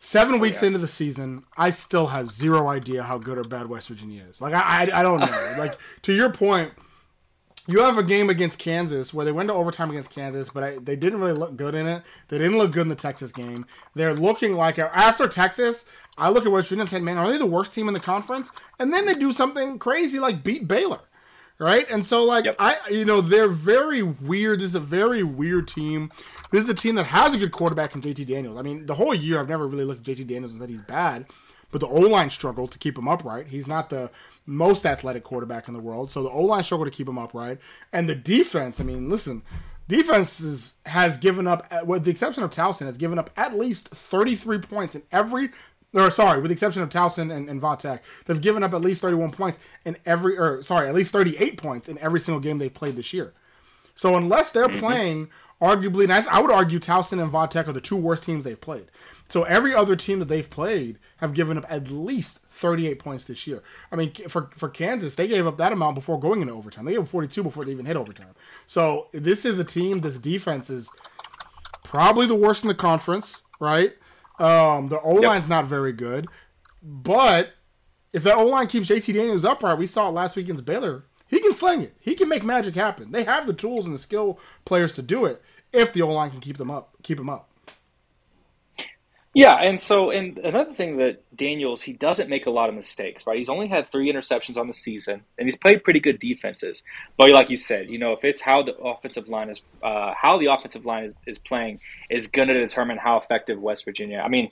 Seven 0.00 0.36
oh, 0.36 0.38
weeks 0.38 0.62
yeah. 0.62 0.68
into 0.68 0.78
the 0.78 0.88
season, 0.88 1.42
I 1.56 1.70
still 1.70 2.08
have 2.08 2.30
zero 2.30 2.68
idea 2.68 3.02
how 3.02 3.18
good 3.18 3.38
or 3.38 3.44
bad 3.44 3.68
West 3.68 3.88
Virginia 3.88 4.24
is. 4.28 4.40
Like 4.40 4.54
I, 4.54 4.60
I, 4.60 5.00
I 5.00 5.02
don't 5.02 5.20
know. 5.20 5.54
like 5.58 5.76
to 6.02 6.12
your 6.12 6.30
point, 6.30 6.72
you 7.66 7.80
have 7.80 7.98
a 7.98 8.02
game 8.02 8.30
against 8.30 8.58
Kansas 8.58 9.12
where 9.12 9.24
they 9.24 9.32
went 9.32 9.48
to 9.48 9.54
overtime 9.54 9.90
against 9.90 10.10
Kansas, 10.10 10.50
but 10.50 10.62
I, 10.62 10.78
they 10.78 10.96
didn't 10.96 11.20
really 11.20 11.32
look 11.32 11.56
good 11.56 11.74
in 11.74 11.86
it. 11.86 12.02
They 12.28 12.38
didn't 12.38 12.58
look 12.58 12.72
good 12.72 12.82
in 12.82 12.88
the 12.88 12.94
Texas 12.94 13.32
game. 13.32 13.66
They're 13.94 14.14
looking 14.14 14.54
like 14.54 14.78
after 14.78 15.26
Texas. 15.26 15.84
I 16.18 16.28
look 16.28 16.46
at 16.46 16.52
West 16.52 16.68
Virginia 16.68 16.82
and 16.82 16.90
say, 16.90 17.00
"Man, 17.00 17.18
are 17.18 17.30
they 17.30 17.38
the 17.38 17.46
worst 17.46 17.74
team 17.74 17.88
in 17.88 17.94
the 17.94 18.00
conference?" 18.00 18.50
And 18.78 18.92
then 18.92 19.06
they 19.06 19.14
do 19.14 19.32
something 19.32 19.78
crazy 19.78 20.18
like 20.18 20.42
beat 20.42 20.66
Baylor 20.66 21.00
right? 21.58 21.86
And 21.90 22.04
so 22.04 22.24
like 22.24 22.44
yep. 22.44 22.56
I 22.58 22.76
you 22.90 23.04
know 23.04 23.20
they're 23.20 23.48
very 23.48 24.02
weird. 24.02 24.60
This 24.60 24.70
is 24.70 24.74
a 24.74 24.80
very 24.80 25.22
weird 25.22 25.68
team. 25.68 26.10
This 26.50 26.64
is 26.64 26.70
a 26.70 26.74
team 26.74 26.94
that 26.96 27.06
has 27.06 27.34
a 27.34 27.38
good 27.38 27.52
quarterback 27.52 27.94
in 27.94 28.00
JT 28.00 28.26
Daniels. 28.26 28.56
I 28.56 28.62
mean, 28.62 28.86
the 28.86 28.94
whole 28.94 29.14
year 29.14 29.40
I've 29.40 29.48
never 29.48 29.66
really 29.66 29.84
looked 29.84 30.06
at 30.06 30.16
JT 30.16 30.26
Daniels 30.26 30.52
and 30.52 30.62
said 30.62 30.68
he's 30.68 30.82
bad, 30.82 31.26
but 31.70 31.80
the 31.80 31.88
O 31.88 32.00
line 32.00 32.30
struggled 32.30 32.72
to 32.72 32.78
keep 32.78 32.98
him 32.98 33.08
upright. 33.08 33.48
He's 33.48 33.66
not 33.66 33.90
the 33.90 34.10
most 34.46 34.86
athletic 34.86 35.24
quarterback 35.24 35.68
in 35.68 35.74
the 35.74 35.80
world, 35.80 36.10
so 36.10 36.22
the 36.22 36.30
O 36.30 36.42
line 36.42 36.62
struggled 36.62 36.86
to 36.86 36.96
keep 36.96 37.08
him 37.08 37.18
upright. 37.18 37.58
And 37.92 38.08
the 38.08 38.14
defense, 38.14 38.80
I 38.80 38.84
mean, 38.84 39.10
listen, 39.10 39.42
defense 39.88 40.40
is, 40.40 40.76
has 40.86 41.16
given 41.18 41.46
up, 41.46 41.70
with 41.84 42.04
the 42.04 42.10
exception 42.10 42.42
of 42.42 42.50
Towson, 42.50 42.86
has 42.86 42.96
given 42.96 43.18
up 43.18 43.30
at 43.36 43.58
least 43.58 43.88
33 43.88 44.58
points 44.58 44.94
in 44.94 45.02
every 45.12 45.50
or 45.92 46.10
sorry, 46.10 46.40
with 46.40 46.50
the 46.50 46.52
exception 46.52 46.82
of 46.82 46.88
Towson 46.90 47.34
and, 47.34 47.48
and 47.48 47.60
Vatek, 47.60 48.00
they've 48.26 48.40
given 48.40 48.62
up 48.62 48.74
at 48.74 48.80
least 48.80 49.02
31 49.02 49.30
points 49.30 49.58
in 49.84 49.96
every, 50.04 50.36
or 50.36 50.62
sorry, 50.62 50.88
at 50.88 50.94
least 50.94 51.12
38 51.12 51.56
points 51.56 51.88
in 51.88 51.98
every 51.98 52.20
single 52.20 52.40
game 52.40 52.58
they've 52.58 52.72
played 52.72 52.96
this 52.96 53.12
year. 53.12 53.32
So 53.96 54.16
unless 54.16 54.52
they're 54.52 54.68
mm-hmm. 54.68 54.78
playing, 54.78 55.28
arguably, 55.60 56.04
and 56.04 56.12
I, 56.12 56.24
I, 56.30 56.40
would 56.40 56.50
argue 56.50 56.78
Towson 56.78 57.20
and 57.20 57.32
Vatek 57.32 57.66
are 57.66 57.72
the 57.72 57.80
two 57.80 57.96
worst 57.96 58.24
teams 58.24 58.44
they've 58.44 58.60
played. 58.60 58.90
So 59.28 59.42
every 59.44 59.74
other 59.74 59.96
team 59.96 60.20
that 60.20 60.26
they've 60.26 60.48
played 60.48 60.98
have 61.16 61.34
given 61.34 61.58
up 61.58 61.64
at 61.68 61.90
least 61.90 62.40
38 62.50 62.98
points 62.98 63.24
this 63.24 63.46
year. 63.46 63.62
I 63.90 63.96
mean, 63.96 64.12
for 64.28 64.50
for 64.54 64.68
Kansas, 64.68 65.16
they 65.16 65.26
gave 65.26 65.46
up 65.46 65.56
that 65.56 65.72
amount 65.72 65.96
before 65.96 66.20
going 66.20 66.42
into 66.42 66.52
overtime. 66.52 66.84
They 66.84 66.92
gave 66.92 67.02
up 67.02 67.08
42 67.08 67.42
before 67.42 67.64
they 67.64 67.72
even 67.72 67.86
hit 67.86 67.96
overtime. 67.96 68.34
So 68.66 69.08
this 69.12 69.44
is 69.44 69.58
a 69.58 69.64
team. 69.64 70.02
This 70.02 70.18
defense 70.18 70.70
is 70.70 70.90
probably 71.82 72.26
the 72.26 72.36
worst 72.36 72.62
in 72.62 72.68
the 72.68 72.74
conference, 72.74 73.42
right? 73.58 73.92
Um, 74.38 74.88
the 74.88 75.00
O 75.00 75.14
line's 75.14 75.44
yep. 75.44 75.48
not 75.48 75.64
very 75.64 75.92
good, 75.92 76.28
but 76.82 77.54
if 78.12 78.22
that 78.22 78.36
O 78.36 78.44
line 78.44 78.66
keeps 78.66 78.88
JT 78.88 79.14
Daniels 79.14 79.44
upright, 79.44 79.78
we 79.78 79.86
saw 79.86 80.08
it 80.08 80.12
last 80.12 80.36
week 80.36 80.46
against 80.46 80.66
Baylor. 80.66 81.04
He 81.28 81.40
can 81.40 81.54
sling 81.54 81.82
it. 81.82 81.94
He 82.00 82.14
can 82.14 82.28
make 82.28 82.44
magic 82.44 82.74
happen. 82.74 83.10
They 83.10 83.24
have 83.24 83.46
the 83.46 83.52
tools 83.52 83.84
and 83.84 83.94
the 83.94 83.98
skill 83.98 84.38
players 84.64 84.94
to 84.94 85.02
do 85.02 85.24
it 85.24 85.42
if 85.72 85.92
the 85.92 86.02
O 86.02 86.08
line 86.08 86.30
can 86.30 86.40
keep 86.40 86.56
them 86.56 86.70
up. 86.70 86.94
Keep 87.02 87.18
them 87.18 87.28
up. 87.28 87.48
Yeah, 89.36 89.56
and 89.56 89.82
so 89.82 90.10
and 90.10 90.38
another 90.38 90.72
thing 90.72 90.96
that 90.96 91.22
Daniels 91.36 91.82
he 91.82 91.92
doesn't 91.92 92.30
make 92.30 92.46
a 92.46 92.50
lot 92.50 92.70
of 92.70 92.74
mistakes, 92.74 93.26
right? 93.26 93.36
He's 93.36 93.50
only 93.50 93.68
had 93.68 93.92
three 93.92 94.10
interceptions 94.10 94.56
on 94.56 94.66
the 94.66 94.72
season, 94.72 95.24
and 95.36 95.46
he's 95.46 95.58
played 95.58 95.84
pretty 95.84 96.00
good 96.00 96.18
defenses. 96.18 96.82
But 97.18 97.30
like 97.30 97.50
you 97.50 97.58
said, 97.58 97.90
you 97.90 97.98
know, 97.98 98.12
if 98.12 98.24
it's 98.24 98.40
how 98.40 98.62
the 98.62 98.74
offensive 98.76 99.28
line 99.28 99.50
is, 99.50 99.60
uh, 99.82 100.14
how 100.16 100.38
the 100.38 100.46
offensive 100.46 100.86
line 100.86 101.04
is, 101.04 101.12
is 101.26 101.38
playing, 101.38 101.80
is 102.08 102.28
going 102.28 102.48
to 102.48 102.54
determine 102.54 102.96
how 102.96 103.18
effective 103.18 103.60
West 103.60 103.84
Virginia. 103.84 104.22
I 104.24 104.28
mean, 104.28 104.50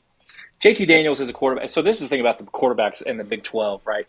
JT 0.61 0.87
Daniels 0.87 1.19
is 1.19 1.31
a 1.31 1.33
quarterback. 1.33 1.71
So 1.71 1.81
this 1.81 1.97
is 1.97 2.02
the 2.02 2.09
thing 2.09 2.21
about 2.21 2.37
the 2.37 2.45
quarterbacks 2.45 3.00
in 3.00 3.16
the 3.16 3.25
Big 3.25 3.43
Twelve, 3.43 3.87
right? 3.87 4.07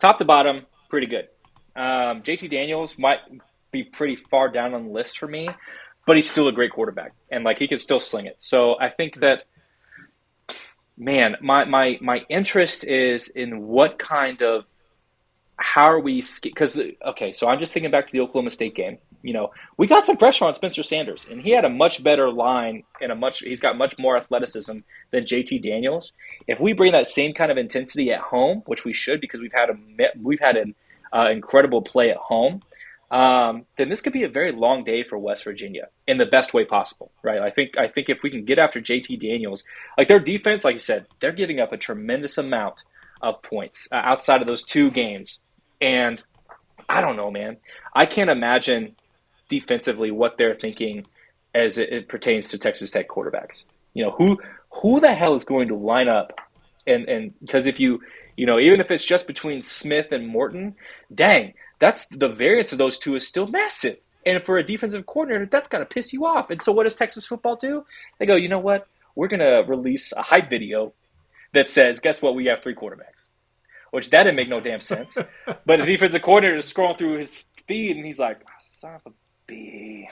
Top 0.00 0.18
to 0.18 0.24
bottom, 0.24 0.66
pretty 0.88 1.06
good. 1.06 1.28
Um, 1.76 2.22
JT 2.22 2.50
Daniels 2.50 2.98
might 2.98 3.20
be 3.70 3.84
pretty 3.84 4.16
far 4.16 4.48
down 4.48 4.74
on 4.74 4.86
the 4.86 4.90
list 4.90 5.18
for 5.18 5.28
me, 5.28 5.48
but 6.06 6.16
he's 6.16 6.28
still 6.28 6.48
a 6.48 6.52
great 6.52 6.72
quarterback, 6.72 7.12
and 7.30 7.44
like 7.44 7.58
he 7.58 7.68
can 7.68 7.78
still 7.78 8.00
sling 8.00 8.26
it. 8.26 8.42
So 8.42 8.78
I 8.80 8.88
think 8.88 9.20
that 9.20 9.44
man, 11.00 11.36
my, 11.40 11.64
my, 11.64 11.98
my 12.00 12.20
interest 12.28 12.84
is 12.84 13.28
in 13.28 13.66
what 13.66 13.98
kind 13.98 14.42
of, 14.42 14.64
how 15.56 15.90
are 15.90 15.98
we, 15.98 16.22
because, 16.42 16.80
okay, 17.06 17.32
so 17.32 17.48
I'm 17.48 17.58
just 17.58 17.72
thinking 17.72 17.90
back 17.90 18.06
to 18.06 18.12
the 18.12 18.20
Oklahoma 18.20 18.50
State 18.50 18.74
game. 18.74 18.98
You 19.22 19.32
know, 19.34 19.50
we 19.76 19.86
got 19.86 20.06
some 20.06 20.16
pressure 20.16 20.44
on 20.44 20.54
Spencer 20.54 20.82
Sanders, 20.82 21.26
and 21.30 21.40
he 21.40 21.50
had 21.50 21.64
a 21.64 21.70
much 21.70 22.02
better 22.02 22.30
line 22.30 22.84
and 23.00 23.12
a 23.12 23.14
much, 23.14 23.40
he's 23.40 23.60
got 23.60 23.76
much 23.76 23.98
more 23.98 24.16
athleticism 24.16 24.78
than 25.10 25.24
JT 25.24 25.62
Daniels. 25.62 26.12
If 26.46 26.60
we 26.60 26.72
bring 26.72 26.92
that 26.92 27.06
same 27.06 27.34
kind 27.34 27.50
of 27.50 27.58
intensity 27.58 28.12
at 28.12 28.20
home, 28.20 28.62
which 28.66 28.84
we 28.84 28.92
should 28.92 29.20
because 29.20 29.40
we've 29.40 29.52
had 29.52 29.70
a, 29.70 29.76
we've 30.22 30.40
had 30.40 30.56
an 30.56 30.74
uh, 31.12 31.28
incredible 31.30 31.82
play 31.82 32.10
at 32.10 32.16
home, 32.16 32.62
um, 33.10 33.66
then 33.76 33.88
this 33.88 34.00
could 34.00 34.12
be 34.12 34.22
a 34.22 34.28
very 34.28 34.52
long 34.52 34.84
day 34.84 35.02
for 35.02 35.18
West 35.18 35.44
Virginia 35.44 35.88
in 36.06 36.18
the 36.18 36.26
best 36.26 36.54
way 36.54 36.64
possible, 36.64 37.10
right? 37.22 37.40
I 37.40 37.50
think 37.50 37.76
I 37.76 37.88
think 37.88 38.08
if 38.08 38.22
we 38.22 38.30
can 38.30 38.44
get 38.44 38.58
after 38.58 38.80
JT 38.80 39.20
Daniels, 39.20 39.64
like 39.98 40.06
their 40.06 40.20
defense, 40.20 40.64
like 40.64 40.74
you 40.74 40.80
said, 40.80 41.06
they're 41.18 41.32
giving 41.32 41.58
up 41.58 41.72
a 41.72 41.76
tremendous 41.76 42.38
amount 42.38 42.84
of 43.20 43.42
points 43.42 43.88
uh, 43.90 43.96
outside 43.96 44.40
of 44.40 44.46
those 44.46 44.62
two 44.62 44.90
games, 44.90 45.40
and 45.80 46.22
I 46.88 47.00
don't 47.00 47.16
know, 47.16 47.30
man. 47.30 47.56
I 47.94 48.06
can't 48.06 48.30
imagine 48.30 48.94
defensively 49.48 50.12
what 50.12 50.38
they're 50.38 50.54
thinking 50.54 51.06
as 51.52 51.78
it, 51.78 51.92
it 51.92 52.08
pertains 52.08 52.50
to 52.50 52.58
Texas 52.58 52.92
Tech 52.92 53.08
quarterbacks. 53.08 53.66
You 53.92 54.04
know 54.04 54.12
who 54.12 54.38
who 54.70 55.00
the 55.00 55.14
hell 55.14 55.34
is 55.34 55.44
going 55.44 55.66
to 55.68 55.74
line 55.74 56.08
up 56.08 56.38
and 56.86 57.08
and 57.08 57.34
because 57.40 57.66
if 57.66 57.80
you 57.80 58.00
you 58.36 58.46
know 58.46 58.58
even 58.58 58.80
if 58.80 58.90
it's 58.90 59.04
just 59.04 59.26
between 59.26 59.62
Smith 59.62 60.12
and 60.12 60.26
Morton, 60.26 60.76
dang 61.14 61.54
that's 61.80 62.06
the 62.06 62.28
variance 62.28 62.70
of 62.70 62.78
those 62.78 62.98
two 62.98 63.16
is 63.16 63.26
still 63.26 63.48
massive. 63.48 63.96
And 64.24 64.44
for 64.44 64.58
a 64.58 64.64
defensive 64.64 65.06
coordinator, 65.06 65.46
that's 65.46 65.68
got 65.68 65.78
to 65.78 65.86
piss 65.86 66.12
you 66.12 66.26
off. 66.26 66.50
And 66.50 66.60
so, 66.60 66.72
what 66.72 66.84
does 66.84 66.94
Texas 66.94 67.26
football 67.26 67.56
do? 67.56 67.84
They 68.18 68.26
go, 68.26 68.36
you 68.36 68.48
know 68.48 68.58
what? 68.58 68.86
We're 69.16 69.28
going 69.28 69.40
to 69.40 69.64
release 69.66 70.12
a 70.12 70.22
hype 70.22 70.48
video 70.48 70.92
that 71.52 71.66
says, 71.66 71.98
guess 71.98 72.22
what? 72.22 72.34
We 72.34 72.46
have 72.46 72.60
three 72.60 72.74
quarterbacks. 72.74 73.30
Which 73.90 74.10
that 74.10 74.22
didn't 74.22 74.36
make 74.36 74.48
no 74.48 74.60
damn 74.60 74.80
sense. 74.80 75.18
but 75.46 75.66
the 75.66 75.84
defensive 75.84 76.22
coordinator 76.22 76.58
is 76.58 76.72
scrolling 76.72 76.98
through 76.98 77.18
his 77.18 77.44
feed 77.66 77.96
and 77.96 78.06
he's 78.06 78.18
like, 78.18 78.40
oh, 78.46 78.52
son 78.60 78.94
of 78.94 79.06
a 79.06 79.10
b. 79.46 80.08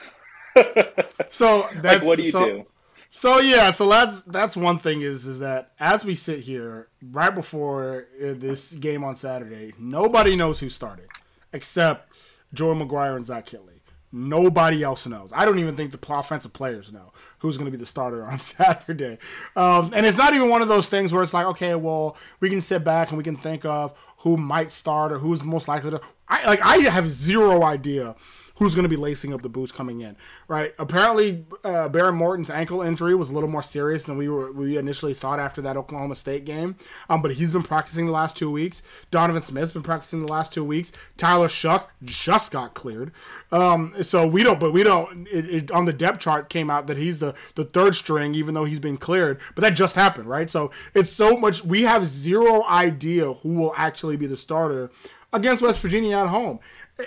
so 1.29 1.69
that's 1.75 1.99
like, 1.99 2.03
what 2.03 2.17
do 2.17 2.23
you 2.23 2.31
so, 2.31 2.45
do? 2.45 2.65
So 3.11 3.39
yeah, 3.39 3.71
so 3.71 3.89
that's 3.89 4.21
that's 4.21 4.55
one 4.55 4.77
thing 4.77 5.01
is 5.01 5.25
is 5.25 5.39
that 5.39 5.71
as 5.79 6.05
we 6.05 6.13
sit 6.13 6.41
here 6.41 6.89
right 7.01 7.33
before 7.33 8.07
uh, 8.21 8.33
this 8.37 8.73
game 8.73 9.03
on 9.03 9.15
Saturday, 9.15 9.73
nobody 9.79 10.35
knows 10.35 10.59
who 10.59 10.69
started 10.69 11.07
except 11.51 12.11
Joey 12.53 12.75
McGuire 12.75 13.15
and 13.15 13.25
Zach 13.25 13.47
Kittley. 13.47 13.79
Nobody 14.11 14.83
else 14.83 15.05
knows. 15.05 15.31
I 15.35 15.45
don't 15.45 15.59
even 15.59 15.75
think 15.75 15.91
the 15.91 16.13
offensive 16.13 16.51
players 16.51 16.91
know 16.91 17.11
who's 17.39 17.57
going 17.57 17.65
to 17.65 17.71
be 17.71 17.77
the 17.77 17.85
starter 17.85 18.27
on 18.29 18.39
Saturday. 18.39 19.19
Um, 19.55 19.91
and 19.95 20.03
it's 20.05 20.17
not 20.17 20.33
even 20.33 20.49
one 20.49 20.63
of 20.63 20.67
those 20.67 20.89
things 20.89 21.13
where 21.13 21.21
it's 21.21 21.33
like, 21.33 21.45
okay, 21.45 21.75
well, 21.75 22.17
we 22.39 22.49
can 22.49 22.61
sit 22.61 22.83
back 22.83 23.09
and 23.09 23.19
we 23.19 23.23
can 23.23 23.35
think 23.35 23.65
of 23.65 23.95
who 24.17 24.35
might 24.35 24.73
start 24.73 25.13
or 25.13 25.19
who's 25.19 25.43
most 25.43 25.67
likely 25.67 25.91
to. 25.91 26.01
I 26.27 26.45
like. 26.45 26.61
I 26.61 26.77
have 26.89 27.09
zero 27.09 27.63
idea 27.63 28.15
who's 28.59 28.75
going 28.75 28.83
to 28.83 28.89
be 28.89 28.97
lacing 28.97 29.33
up 29.33 29.41
the 29.41 29.49
boots 29.49 29.71
coming 29.71 30.01
in, 30.01 30.15
right? 30.47 30.73
Apparently, 30.77 31.45
uh, 31.63 31.87
Behren 31.89 32.15
Morton's 32.15 32.49
ankle 32.49 32.81
injury 32.81 33.15
was 33.15 33.29
a 33.29 33.33
little 33.33 33.49
more 33.49 33.63
serious 33.63 34.03
than 34.03 34.17
we 34.17 34.27
were 34.27 34.51
we 34.51 34.77
initially 34.77 35.13
thought 35.13 35.39
after 35.39 35.61
that 35.61 35.77
Oklahoma 35.77 36.15
State 36.15 36.45
game. 36.45 36.75
Um, 37.09 37.21
but 37.21 37.31
he's 37.31 37.53
been 37.53 37.63
practicing 37.63 38.05
the 38.05 38.11
last 38.11 38.35
two 38.35 38.51
weeks. 38.51 38.83
Donovan 39.11 39.41
Smith's 39.41 39.71
been 39.71 39.81
practicing 39.81 40.19
the 40.19 40.31
last 40.31 40.51
two 40.51 40.63
weeks. 40.63 40.91
Tyler 41.15 41.47
Shough 41.47 41.85
just 42.03 42.51
got 42.51 42.73
cleared. 42.73 43.11
Um, 43.51 43.93
so 44.03 44.27
we 44.27 44.43
don't, 44.43 44.59
but 44.59 44.73
we 44.73 44.83
don't. 44.83 45.27
It, 45.29 45.45
it, 45.45 45.71
on 45.71 45.85
the 45.85 45.93
depth 45.93 46.19
chart 46.19 46.49
came 46.49 46.69
out 46.69 46.87
that 46.87 46.97
he's 46.97 47.19
the 47.19 47.33
the 47.55 47.63
third 47.63 47.95
string, 47.95 48.35
even 48.35 48.53
though 48.53 48.65
he's 48.65 48.81
been 48.81 48.97
cleared. 48.97 49.39
But 49.55 49.61
that 49.61 49.73
just 49.73 49.95
happened, 49.95 50.27
right? 50.27 50.51
So 50.51 50.71
it's 50.93 51.09
so 51.09 51.37
much. 51.37 51.63
We 51.63 51.83
have 51.83 52.05
zero 52.05 52.65
idea 52.65 53.33
who 53.33 53.49
will 53.49 53.73
actually 53.77 54.17
be 54.17 54.27
the 54.27 54.37
starter 54.37 54.91
against 55.31 55.61
West 55.61 55.79
Virginia 55.79 56.17
at 56.17 56.27
home 56.27 56.59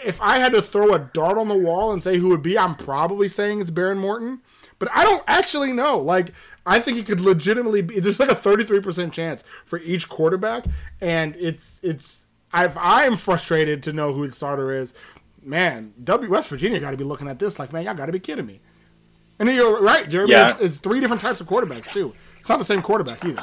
if 0.04 0.20
I 0.20 0.38
had 0.38 0.52
to 0.52 0.62
throw 0.62 0.94
a 0.94 0.98
dart 0.98 1.36
on 1.36 1.48
the 1.48 1.56
wall 1.56 1.92
and 1.92 2.02
say 2.02 2.18
who 2.18 2.28
would 2.30 2.42
be, 2.42 2.58
I'm 2.58 2.74
probably 2.74 3.28
saying 3.28 3.60
it's 3.60 3.70
Behren 3.70 3.98
Morton. 3.98 4.40
But 4.78 4.90
I 4.92 5.04
don't 5.04 5.22
actually 5.26 5.72
know. 5.72 5.98
Like, 5.98 6.32
I 6.66 6.80
think 6.80 6.98
it 6.98 7.06
could 7.06 7.20
legitimately 7.20 7.82
be. 7.82 8.00
There's 8.00 8.18
like 8.18 8.30
a 8.30 8.34
33% 8.34 9.12
chance 9.12 9.44
for 9.64 9.78
each 9.80 10.08
quarterback, 10.08 10.64
and 11.00 11.36
it's 11.36 11.80
it's. 11.82 12.26
If 12.54 12.76
I'm 12.76 13.16
frustrated 13.16 13.82
to 13.84 13.94
know 13.94 14.12
who 14.12 14.26
the 14.26 14.32
starter 14.32 14.70
is, 14.70 14.92
man, 15.42 15.94
W 16.04 16.30
West 16.30 16.48
Virginia 16.48 16.80
got 16.80 16.90
to 16.90 16.98
be 16.98 17.04
looking 17.04 17.28
at 17.28 17.38
this 17.38 17.58
like, 17.58 17.72
man, 17.72 17.84
y'all 17.84 17.94
got 17.94 18.06
to 18.06 18.12
be 18.12 18.20
kidding 18.20 18.44
me. 18.44 18.60
And 19.38 19.48
you're 19.48 19.80
right, 19.80 20.08
Jeramey. 20.08 20.28
Yeah. 20.28 20.50
It's, 20.50 20.60
it's, 20.60 20.78
three 20.78 21.00
different 21.00 21.22
types 21.22 21.40
of 21.40 21.46
quarterbacks 21.46 21.90
too. 21.90 22.14
It's 22.40 22.50
not 22.50 22.58
the 22.58 22.64
same 22.64 22.82
quarterback 22.82 23.24
either. 23.24 23.42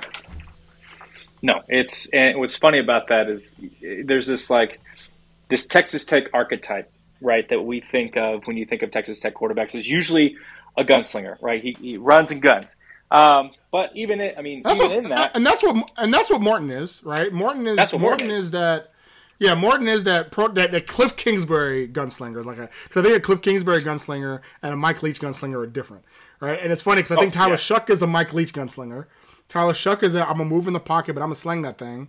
No, 1.41 1.61
it's 1.67 2.09
and 2.09 2.39
what's 2.39 2.55
funny 2.55 2.79
about 2.79 3.07
that 3.07 3.29
is 3.29 3.55
there's 3.81 4.27
this 4.27 4.49
like 4.49 4.79
this 5.49 5.65
Texas 5.65 6.05
Tech 6.05 6.29
archetype, 6.33 6.91
right, 7.21 7.47
that 7.49 7.61
we 7.61 7.79
think 7.79 8.17
of 8.17 8.45
when 8.45 8.57
you 8.57 8.65
think 8.65 8.81
of 8.81 8.91
Texas 8.91 9.19
Tech 9.19 9.35
quarterbacks 9.35 9.75
is 9.75 9.89
usually 9.89 10.37
a 10.77 10.83
gunslinger, 10.83 11.41
right? 11.41 11.61
He, 11.61 11.75
he 11.79 11.97
runs 11.97 12.31
and 12.31 12.41
guns. 12.41 12.75
Um, 13.11 13.51
but 13.71 13.91
even 13.95 14.19
it, 14.19 14.35
I 14.37 14.41
mean, 14.41 14.61
that's 14.63 14.79
even 14.79 14.89
what, 14.89 14.97
in 14.97 15.09
that, 15.09 15.35
and 15.35 15.45
that's 15.45 15.63
what 15.63 15.91
and 15.97 16.13
that's 16.13 16.29
what 16.29 16.41
Morton 16.41 16.69
is, 16.69 17.03
right? 17.03 17.31
Morton 17.31 17.65
is 17.67 17.77
that's 17.77 17.91
what 17.91 18.01
Morton, 18.01 18.27
Morton 18.27 18.39
is. 18.39 18.45
is. 18.45 18.51
that. 18.51 18.91
Yeah, 19.41 19.55
Morton 19.55 19.87
is 19.87 20.03
that 20.03 20.31
pro, 20.31 20.49
that, 20.49 20.73
that 20.73 20.85
Cliff 20.85 21.15
Kingsbury 21.15 21.87
gunslinger. 21.87 22.43
Like, 22.43 22.57
because 22.57 22.97
I 22.97 23.01
think 23.03 23.15
a 23.15 23.21
Cliff 23.21 23.41
Kingsbury 23.41 23.81
gunslinger 23.81 24.41
and 24.61 24.73
a 24.73 24.75
Mike 24.75 25.01
Leach 25.01 25.21
gunslinger 25.21 25.63
are 25.63 25.65
different, 25.65 26.03
right? 26.41 26.59
And 26.61 26.73
it's 26.73 26.81
funny 26.81 27.01
because 27.01 27.13
I 27.13 27.21
think 27.21 27.33
oh, 27.33 27.39
Tyler 27.39 27.51
yeah. 27.51 27.55
Shough 27.55 27.89
is 27.89 28.01
a 28.01 28.07
Mike 28.07 28.33
Leach 28.33 28.53
gunslinger. 28.53 29.05
Tyler 29.49 29.73
Shough 29.73 30.01
is 30.03 30.15
a 30.15 30.21
I'm 30.21 30.37
gonna 30.37 30.45
move 30.45 30.67
in 30.67 30.73
the 30.73 30.79
pocket, 30.79 31.13
but 31.13 31.21
I'm 31.21 31.27
gonna 31.27 31.35
slang 31.35 31.63
that 31.63 31.77
thing 31.77 32.07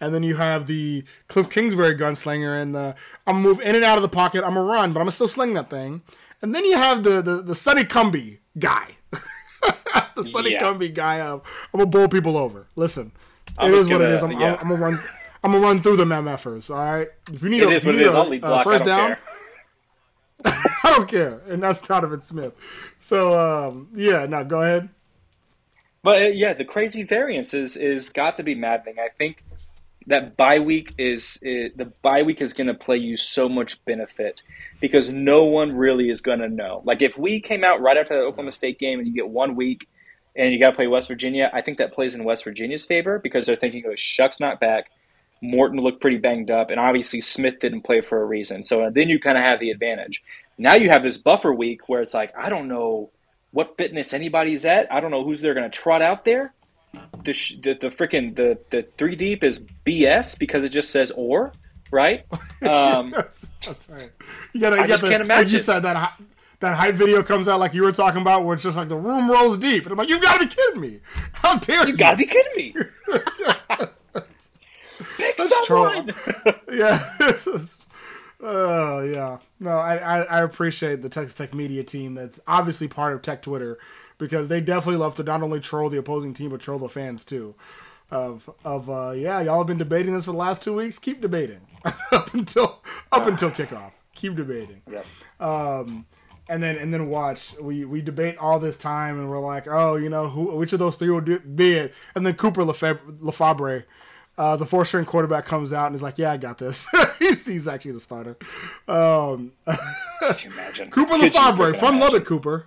and 0.00 0.14
then 0.14 0.22
you 0.22 0.36
have 0.36 0.66
the 0.66 1.04
Cliff 1.28 1.50
Kingsbury 1.50 1.94
gunslinger, 1.94 2.60
and 2.60 2.74
the 2.74 2.94
I'm 3.26 3.36
gonna 3.36 3.48
move 3.48 3.60
in 3.60 3.74
and 3.74 3.84
out 3.84 3.98
of 3.98 4.02
the 4.02 4.08
pocket. 4.08 4.42
I'm 4.42 4.54
gonna 4.54 4.62
run, 4.62 4.92
but 4.92 5.00
I'm 5.00 5.04
gonna 5.04 5.12
still 5.12 5.28
sling 5.28 5.54
that 5.54 5.68
thing. 5.70 6.02
And 6.42 6.54
then 6.54 6.64
you 6.64 6.76
have 6.76 7.04
the 7.04 7.20
the, 7.20 7.42
the 7.42 7.54
Sonny 7.54 7.84
Cumbie 7.84 8.38
guy, 8.58 8.96
the 10.16 10.24
Sonny 10.24 10.52
yeah. 10.52 10.62
Cumbie 10.62 10.92
guy. 10.92 11.20
Of, 11.20 11.42
I'm 11.72 11.78
gonna 11.78 11.90
bowl 11.90 12.08
people 12.08 12.36
over. 12.36 12.66
Listen, 12.76 13.12
I'm 13.58 13.72
it 13.72 13.76
is 13.76 13.88
what 13.88 14.00
it 14.00 14.08
is. 14.08 14.22
I'm, 14.22 14.32
yeah. 14.32 14.54
I'm, 14.54 14.60
I'm, 14.60 14.68
gonna 14.68 14.82
run. 14.82 15.02
I'm 15.44 15.52
gonna 15.52 15.64
run 15.64 15.82
through 15.82 15.98
the 15.98 16.04
MFers. 16.04 16.70
All 16.70 16.76
right. 16.76 17.08
If 17.30 17.42
you 17.42 17.50
need 17.50 17.62
it 17.62 17.68
a, 17.68 17.72
is 17.72 17.84
what 17.84 17.94
it 17.94 18.02
is. 18.02 18.14
A, 18.14 18.18
I'll 18.18 18.28
lead 18.28 18.40
block. 18.40 18.64
First 18.64 18.84
down. 18.84 19.16
I 20.44 20.94
don't 20.96 21.06
care, 21.06 21.42
and 21.48 21.62
that's 21.62 21.86
Donovan 21.86 22.22
Smith. 22.22 22.54
So 22.98 23.38
um, 23.38 23.88
yeah, 23.94 24.24
now 24.24 24.42
go 24.44 24.62
ahead. 24.62 24.88
But 26.02 26.22
uh, 26.22 26.26
yeah, 26.26 26.54
the 26.54 26.64
crazy 26.64 27.02
variance 27.02 27.54
is 27.54 27.76
is 27.76 28.08
got 28.10 28.36
to 28.38 28.42
be 28.42 28.54
maddening. 28.54 28.98
I 28.98 29.08
think 29.16 29.44
that 30.06 30.36
bye 30.36 30.58
week 30.58 30.94
is, 30.98 31.38
is 31.42 31.72
the 31.76 31.92
bye 32.02 32.22
week 32.22 32.40
is 32.40 32.52
going 32.52 32.66
to 32.68 32.74
play 32.74 32.96
you 32.96 33.16
so 33.16 33.48
much 33.48 33.84
benefit 33.84 34.42
because 34.80 35.10
no 35.10 35.44
one 35.44 35.76
really 35.76 36.08
is 36.08 36.20
going 36.20 36.40
to 36.40 36.48
know. 36.48 36.82
Like 36.84 37.02
if 37.02 37.18
we 37.18 37.40
came 37.40 37.64
out 37.64 37.80
right 37.80 37.96
after 37.96 38.16
the 38.16 38.22
Oklahoma 38.22 38.52
State 38.52 38.78
game 38.78 38.98
and 38.98 39.06
you 39.06 39.14
get 39.14 39.28
one 39.28 39.56
week 39.56 39.88
and 40.34 40.52
you 40.52 40.58
got 40.58 40.70
to 40.70 40.76
play 40.76 40.86
West 40.86 41.08
Virginia, 41.08 41.50
I 41.52 41.60
think 41.60 41.78
that 41.78 41.92
plays 41.92 42.14
in 42.14 42.24
West 42.24 42.44
Virginia's 42.44 42.86
favor 42.86 43.18
because 43.18 43.46
they're 43.46 43.56
thinking, 43.56 43.84
"Oh, 43.86 43.94
Shough's 43.94 44.40
not 44.40 44.60
back." 44.60 44.90
Morton 45.42 45.80
looked 45.80 46.00
pretty 46.02 46.18
banged 46.18 46.50
up, 46.50 46.70
and 46.70 46.78
obviously 46.78 47.20
Smith 47.20 47.60
didn't 47.60 47.82
play 47.82 48.02
for 48.02 48.20
a 48.20 48.26
reason. 48.26 48.62
So 48.62 48.90
then 48.90 49.08
you 49.08 49.18
kind 49.18 49.38
of 49.38 49.44
have 49.44 49.58
the 49.58 49.70
advantage. 49.70 50.22
Now 50.58 50.74
you 50.74 50.90
have 50.90 51.02
this 51.02 51.16
buffer 51.16 51.52
week 51.52 51.88
where 51.88 52.02
it's 52.02 52.12
like, 52.12 52.32
I 52.36 52.50
don't 52.50 52.68
know 52.68 53.10
what 53.52 53.76
fitness 53.76 54.12
anybody's 54.12 54.64
at. 54.64 54.92
I 54.92 55.00
don't 55.00 55.10
know 55.10 55.24
who's 55.24 55.40
they're 55.40 55.54
going 55.54 55.70
to 55.70 55.76
trot 55.76 56.02
out 56.02 56.24
there 56.24 56.52
the 57.24 57.32
the, 57.62 57.74
the 57.74 57.88
freaking 57.88 58.34
the 58.34 58.58
the 58.70 58.86
three 58.96 59.16
deep 59.16 59.44
is 59.44 59.60
BS 59.84 60.38
because 60.38 60.64
it 60.64 60.70
just 60.70 60.90
says 60.90 61.10
or 61.12 61.52
right. 61.90 62.24
Um, 62.62 63.10
that's, 63.12 63.48
that's, 63.64 63.88
right. 63.88 64.12
You 64.52 64.60
gotta. 64.60 64.76
You 64.76 64.82
I 64.82 64.86
just 64.86 65.02
can't 65.02 65.22
imagine. 65.22 65.44
Like 65.44 65.52
you 65.54 65.58
said 65.58 65.80
that 65.80 66.20
that 66.58 66.76
hype 66.76 66.94
video 66.94 67.22
comes 67.22 67.48
out 67.48 67.58
like 67.58 67.72
you 67.72 67.82
were 67.82 67.90
talking 67.90 68.20
about, 68.20 68.44
where 68.44 68.52
it's 68.52 68.62
just 68.62 68.76
like 68.76 68.90
the 68.90 68.98
room 68.98 69.30
rolls 69.30 69.56
deep, 69.56 69.84
and 69.84 69.92
I'm 69.92 69.96
like, 69.96 70.10
you 70.10 70.20
gotta 70.20 70.40
be 70.40 70.54
kidding 70.54 70.78
me! 70.82 71.00
How 71.32 71.56
dare 71.56 71.86
you? 71.86 71.92
You 71.92 71.96
gotta 71.96 72.18
be 72.18 72.26
kidding 72.26 72.52
me! 72.54 72.74
Stop 75.32 75.64
troll. 75.64 76.04
yeah. 76.70 76.98
Oh 78.42 79.00
yeah. 79.02 79.38
No, 79.58 79.70
I, 79.70 79.96
I, 79.96 80.20
I 80.22 80.42
appreciate 80.42 81.02
the 81.02 81.08
Texas 81.08 81.34
Tech 81.34 81.54
media 81.54 81.84
team 81.84 82.14
that's 82.14 82.40
obviously 82.46 82.88
part 82.88 83.12
of 83.12 83.22
Tech 83.22 83.42
Twitter 83.42 83.78
because 84.18 84.48
they 84.48 84.60
definitely 84.60 84.98
love 84.98 85.16
to 85.16 85.22
not 85.22 85.42
only 85.42 85.60
troll 85.60 85.90
the 85.90 85.98
opposing 85.98 86.32
team 86.34 86.50
but 86.50 86.60
troll 86.60 86.78
the 86.78 86.88
fans 86.88 87.24
too. 87.24 87.54
Of 88.10 88.50
of 88.64 88.90
uh, 88.90 89.12
yeah, 89.12 89.40
y'all 89.40 89.58
have 89.58 89.66
been 89.66 89.78
debating 89.78 90.14
this 90.14 90.24
for 90.24 90.32
the 90.32 90.38
last 90.38 90.62
two 90.62 90.74
weeks. 90.74 90.98
Keep 90.98 91.20
debating 91.20 91.60
up 92.12 92.34
until 92.34 92.82
up 93.12 93.26
until 93.26 93.50
kickoff. 93.50 93.92
Keep 94.14 94.36
debating. 94.36 94.82
Yep. 94.90 95.06
Um, 95.38 96.06
and 96.48 96.62
then 96.62 96.76
and 96.76 96.92
then 96.92 97.08
watch 97.08 97.54
we 97.60 97.84
we 97.84 98.00
debate 98.02 98.36
all 98.38 98.58
this 98.58 98.76
time 98.76 99.18
and 99.18 99.30
we're 99.30 99.38
like, 99.38 99.68
oh, 99.68 99.94
you 99.96 100.08
know, 100.08 100.28
who 100.28 100.56
which 100.56 100.72
of 100.72 100.80
those 100.80 100.96
three 100.96 101.10
will 101.10 101.20
do, 101.20 101.38
be 101.38 101.74
it? 101.74 101.94
And 102.14 102.26
then 102.26 102.34
Cooper 102.34 102.64
Lefebvre, 102.64 103.00
Lefebvre 103.20 103.86
uh, 104.40 104.56
the 104.56 104.64
four 104.64 104.86
string 104.86 105.04
quarterback 105.04 105.44
comes 105.44 105.70
out 105.70 105.88
and 105.88 105.94
is 105.94 106.00
like, 106.00 106.16
"Yeah, 106.16 106.32
I 106.32 106.38
got 106.38 106.56
this." 106.56 106.88
he's, 107.18 107.46
he's 107.46 107.68
actually 107.68 107.92
the 107.92 108.00
starter. 108.00 108.38
Um, 108.88 109.52
Could 110.22 110.44
you 110.44 110.50
imagine? 110.50 110.90
Cooper 110.90 111.16
you 111.16 111.28
from 111.28 111.96
imagine? 111.96 111.98
Lubbock, 112.00 112.24
Cooper, 112.24 112.66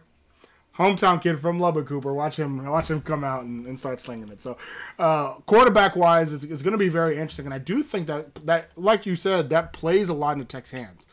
hometown 0.77 1.19
kid 1.19 1.39
from 1.39 1.59
Lubbock, 1.59 1.87
Cooper. 1.87 2.13
Watch 2.13 2.37
him, 2.37 2.63
watch 2.63 2.91
him 2.91 3.01
come 3.01 3.23
out 3.23 3.41
and, 3.41 3.65
and 3.65 3.79
start 3.79 3.99
slinging 3.99 4.29
it. 4.29 4.43
So, 4.43 4.55
uh, 4.99 5.33
quarterback 5.47 5.95
wise, 5.95 6.31
it's, 6.31 6.43
it's 6.43 6.61
going 6.61 6.73
to 6.73 6.77
be 6.77 6.89
very 6.89 7.13
interesting, 7.13 7.45
and 7.45 7.55
I 7.55 7.57
do 7.57 7.81
think 7.81 8.05
that 8.05 8.35
that, 8.45 8.69
like 8.75 9.07
you 9.07 9.15
said, 9.15 9.49
that 9.49 9.73
plays 9.73 10.09
a 10.09 10.13
lot 10.13 10.33
into 10.33 10.45
Tech's 10.45 10.69
hands 10.69 11.07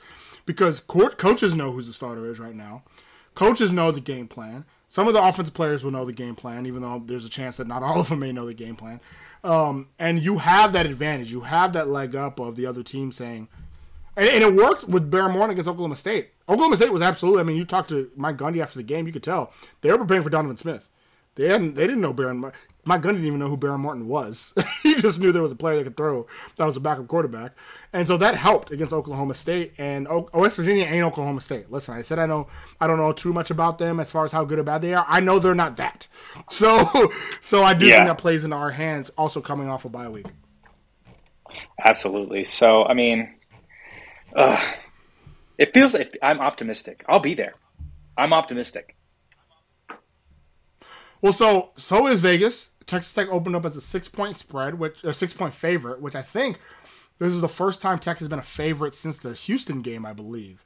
because 0.44 0.78
court 0.78 1.16
coaches 1.16 1.54
know 1.54 1.72
who 1.72 1.80
the 1.80 1.94
starter 1.94 2.30
is 2.30 2.38
right 2.38 2.54
now. 2.54 2.82
Coaches 3.34 3.72
know 3.72 3.92
the 3.92 4.00
game 4.02 4.28
plan. 4.28 4.66
Some 4.88 5.08
of 5.08 5.14
the 5.14 5.22
offensive 5.22 5.54
players 5.54 5.84
will 5.84 5.92
know 5.92 6.04
the 6.04 6.12
game 6.12 6.34
plan, 6.34 6.66
even 6.66 6.82
though 6.82 7.02
there's 7.02 7.24
a 7.24 7.30
chance 7.30 7.56
that 7.56 7.66
not 7.66 7.82
all 7.82 8.00
of 8.00 8.10
them 8.10 8.18
may 8.18 8.32
know 8.32 8.44
the 8.44 8.52
game 8.52 8.76
plan. 8.76 9.00
Um, 9.42 9.88
and 9.98 10.20
you 10.20 10.38
have 10.38 10.72
that 10.72 10.86
advantage. 10.86 11.32
You 11.32 11.42
have 11.42 11.72
that 11.72 11.88
leg 11.88 12.14
up 12.14 12.38
of 12.38 12.56
the 12.56 12.66
other 12.66 12.82
team 12.82 13.10
saying, 13.10 13.48
and, 14.16 14.28
and 14.28 14.44
it 14.44 14.54
worked 14.54 14.84
with 14.84 15.10
Barrymore 15.10 15.50
against 15.50 15.68
Oklahoma 15.68 15.96
State. 15.96 16.30
Oklahoma 16.48 16.76
State 16.76 16.92
was 16.92 17.02
absolutely. 17.02 17.40
I 17.40 17.44
mean, 17.44 17.56
you 17.56 17.64
talked 17.64 17.88
to 17.90 18.10
Mike 18.16 18.36
Gundy 18.36 18.62
after 18.62 18.78
the 18.78 18.82
game, 18.82 19.06
you 19.06 19.12
could 19.12 19.22
tell 19.22 19.52
they 19.80 19.90
were 19.90 19.98
preparing 19.98 20.22
for 20.22 20.30
Donovan 20.30 20.56
Smith. 20.56 20.88
They 21.36 21.48
hadn't. 21.48 21.74
They 21.74 21.86
didn't 21.86 22.00
know 22.02 22.12
Behren. 22.12 22.52
Mike 22.84 23.02
Gundy 23.02 23.12
didn't 23.12 23.26
even 23.26 23.38
know 23.38 23.48
who 23.48 23.56
Behren 23.56 23.78
Morton 23.80 24.08
was. 24.08 24.52
he 24.82 24.94
just 24.96 25.20
knew 25.20 25.32
there 25.32 25.42
was 25.42 25.52
a 25.52 25.56
player 25.56 25.76
that 25.76 25.84
could 25.84 25.96
throw. 25.96 26.26
That 26.56 26.64
was 26.64 26.76
a 26.76 26.80
backup 26.80 27.08
quarterback, 27.08 27.52
and 27.92 28.08
so 28.08 28.16
that 28.16 28.34
helped 28.34 28.70
against 28.70 28.92
Oklahoma 28.92 29.34
State. 29.34 29.74
And 29.78 30.08
o- 30.08 30.28
West 30.34 30.56
Virginia 30.56 30.86
ain't 30.86 31.04
Oklahoma 31.04 31.40
State. 31.40 31.70
Listen, 31.70 31.94
I 31.94 32.02
said 32.02 32.18
I 32.18 32.26
know. 32.26 32.48
I 32.80 32.86
don't 32.86 32.98
know 32.98 33.12
too 33.12 33.32
much 33.32 33.50
about 33.50 33.78
them 33.78 34.00
as 34.00 34.10
far 34.10 34.24
as 34.24 34.32
how 34.32 34.44
good 34.44 34.58
or 34.58 34.62
bad 34.64 34.82
they 34.82 34.94
are. 34.94 35.06
I 35.08 35.20
know 35.20 35.38
they're 35.38 35.54
not 35.54 35.76
that. 35.76 36.06
So, 36.50 36.84
so 37.40 37.62
I 37.62 37.74
do 37.74 37.86
Yeah. 37.86 37.96
think 37.96 38.06
that 38.08 38.18
plays 38.18 38.44
into 38.44 38.56
our 38.56 38.70
hands. 38.70 39.10
Also 39.16 39.40
coming 39.40 39.68
off 39.68 39.84
a 39.84 39.88
bye 39.88 40.08
week. 40.08 40.26
Absolutely. 41.86 42.44
So, 42.44 42.84
I 42.84 42.94
mean, 42.94 43.34
uh, 44.36 44.60
it 45.58 45.74
feels 45.74 45.94
like 45.94 46.16
I'm 46.22 46.40
optimistic. 46.40 47.04
I'll 47.08 47.20
be 47.20 47.34
there. 47.34 47.52
I'm 48.16 48.32
optimistic. 48.32 48.96
Well, 51.22 51.32
so 51.32 51.70
so 51.76 52.06
is 52.06 52.20
Vegas. 52.20 52.72
Texas 52.86 53.12
Tech 53.12 53.28
opened 53.28 53.54
up 53.54 53.64
as 53.64 53.76
a 53.76 53.80
six 53.80 54.08
point 54.08 54.36
spread, 54.36 54.78
which 54.78 55.04
a 55.04 55.14
six 55.14 55.32
point 55.32 55.54
favorite, 55.54 56.00
which 56.00 56.14
I 56.14 56.22
think 56.22 56.58
this 57.18 57.32
is 57.32 57.40
the 57.40 57.48
first 57.48 57.80
time 57.82 57.98
Tech 57.98 58.18
has 58.18 58.28
been 58.28 58.38
a 58.38 58.42
favorite 58.42 58.94
since 58.94 59.18
the 59.18 59.34
Houston 59.34 59.82
game, 59.82 60.06
I 60.06 60.12
believe. 60.12 60.64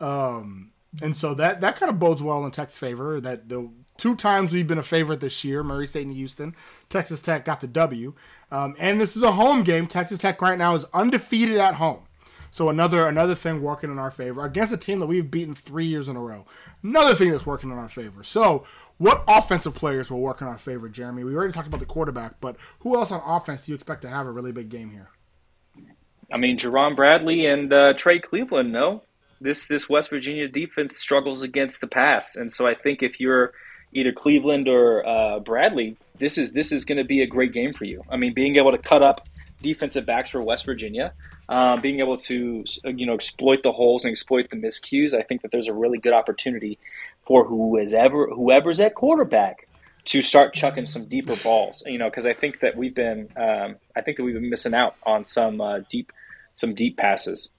Um, 0.00 0.70
and 1.02 1.16
so 1.16 1.34
that 1.34 1.60
that 1.60 1.76
kind 1.76 1.90
of 1.90 1.98
bodes 1.98 2.22
well 2.22 2.44
in 2.44 2.50
Tech's 2.50 2.78
favor. 2.78 3.20
That 3.20 3.48
the 3.48 3.70
two 3.96 4.14
times 4.14 4.52
we've 4.52 4.66
been 4.66 4.78
a 4.78 4.82
favorite 4.82 5.20
this 5.20 5.44
year, 5.44 5.62
Murray 5.62 5.86
State 5.86 6.06
and 6.06 6.14
Houston, 6.14 6.54
Texas 6.88 7.20
Tech 7.20 7.44
got 7.44 7.60
the 7.60 7.66
W. 7.66 8.14
Um, 8.52 8.76
and 8.78 9.00
this 9.00 9.16
is 9.16 9.22
a 9.22 9.32
home 9.32 9.62
game. 9.62 9.86
Texas 9.86 10.20
Tech 10.20 10.40
right 10.40 10.58
now 10.58 10.74
is 10.74 10.84
undefeated 10.94 11.56
at 11.56 11.74
home. 11.74 12.02
So 12.50 12.70
another 12.70 13.06
another 13.06 13.34
thing 13.34 13.60
working 13.60 13.90
in 13.90 13.98
our 13.98 14.10
favor 14.10 14.44
against 14.44 14.72
a 14.72 14.78
team 14.78 15.00
that 15.00 15.06
we've 15.06 15.30
beaten 15.30 15.54
three 15.54 15.84
years 15.84 16.08
in 16.08 16.16
a 16.16 16.20
row. 16.20 16.46
Another 16.82 17.14
thing 17.14 17.30
that's 17.30 17.44
working 17.44 17.70
in 17.70 17.76
our 17.76 17.88
favor. 17.88 18.22
So 18.22 18.64
what 18.98 19.24
offensive 19.28 19.74
players 19.74 20.10
will 20.10 20.20
work 20.20 20.40
in 20.40 20.46
our 20.46 20.58
favor, 20.58 20.88
Jeramey? 20.88 21.24
We 21.24 21.34
already 21.34 21.52
talked 21.52 21.68
about 21.68 21.80
the 21.80 21.86
quarterback, 21.86 22.40
but 22.40 22.56
who 22.80 22.96
else 22.96 23.10
on 23.10 23.22
offense 23.24 23.62
do 23.62 23.72
you 23.72 23.74
expect 23.74 24.02
to 24.02 24.08
have 24.08 24.26
a 24.26 24.30
really 24.30 24.52
big 24.52 24.68
game 24.68 24.90
here? 24.90 25.08
I 26.32 26.38
mean, 26.38 26.58
Jerand 26.58 26.96
Bradley 26.96 27.46
and 27.46 27.72
uh, 27.72 27.94
Trey 27.94 28.18
Cleveland. 28.18 28.72
No, 28.72 29.02
this 29.40 29.66
this 29.66 29.88
West 29.88 30.10
Virginia 30.10 30.48
defense 30.48 30.96
struggles 30.96 31.42
against 31.42 31.80
the 31.80 31.86
pass, 31.86 32.36
and 32.36 32.52
so 32.52 32.66
I 32.66 32.74
think 32.74 33.02
if 33.02 33.20
you're 33.20 33.52
either 33.92 34.12
Cleveland 34.12 34.68
or 34.68 35.06
uh, 35.06 35.38
Bradley, 35.40 35.96
this 36.18 36.38
is 36.38 36.52
this 36.52 36.72
is 36.72 36.84
going 36.84 36.98
to 36.98 37.04
be 37.04 37.22
a 37.22 37.26
great 37.26 37.52
game 37.52 37.72
for 37.72 37.84
you. 37.84 38.02
I 38.10 38.16
mean, 38.16 38.34
being 38.34 38.56
able 38.56 38.72
to 38.72 38.78
cut 38.78 39.02
up 39.02 39.28
defensive 39.62 40.06
backs 40.06 40.30
for 40.30 40.42
West 40.42 40.64
Virginia, 40.64 41.12
um, 41.48 41.80
being 41.80 42.00
able 42.00 42.16
to 42.16 42.64
you 42.84 43.06
know 43.06 43.14
exploit 43.14 43.62
the 43.62 43.72
holes 43.72 44.04
and 44.04 44.12
exploit 44.12 44.50
the 44.50 44.56
miscues. 44.56 45.14
I 45.14 45.22
think 45.22 45.42
that 45.42 45.50
there's 45.50 45.68
a 45.68 45.74
really 45.74 45.98
good 45.98 46.12
opportunity 46.12 46.78
for 47.26 47.44
who 47.44 47.76
is 47.78 47.92
ever 47.92 48.28
whoever's 48.28 48.80
at 48.80 48.94
quarterback 48.94 49.68
to 50.06 50.22
start 50.22 50.54
chucking 50.54 50.86
some 50.86 51.06
deeper 51.06 51.36
balls. 51.36 51.82
You 51.86 51.98
know, 51.98 52.06
because 52.06 52.26
I 52.26 52.32
think 52.32 52.60
that 52.60 52.76
we've 52.76 52.94
been 52.94 53.28
um, 53.36 53.76
I 53.94 54.00
think 54.00 54.16
that 54.16 54.24
we've 54.24 54.34
been 54.34 54.50
missing 54.50 54.74
out 54.74 54.96
on 55.04 55.24
some 55.24 55.60
uh, 55.60 55.80
deep 55.88 56.12
some 56.54 56.74
deep 56.74 56.96
passes. 56.96 57.50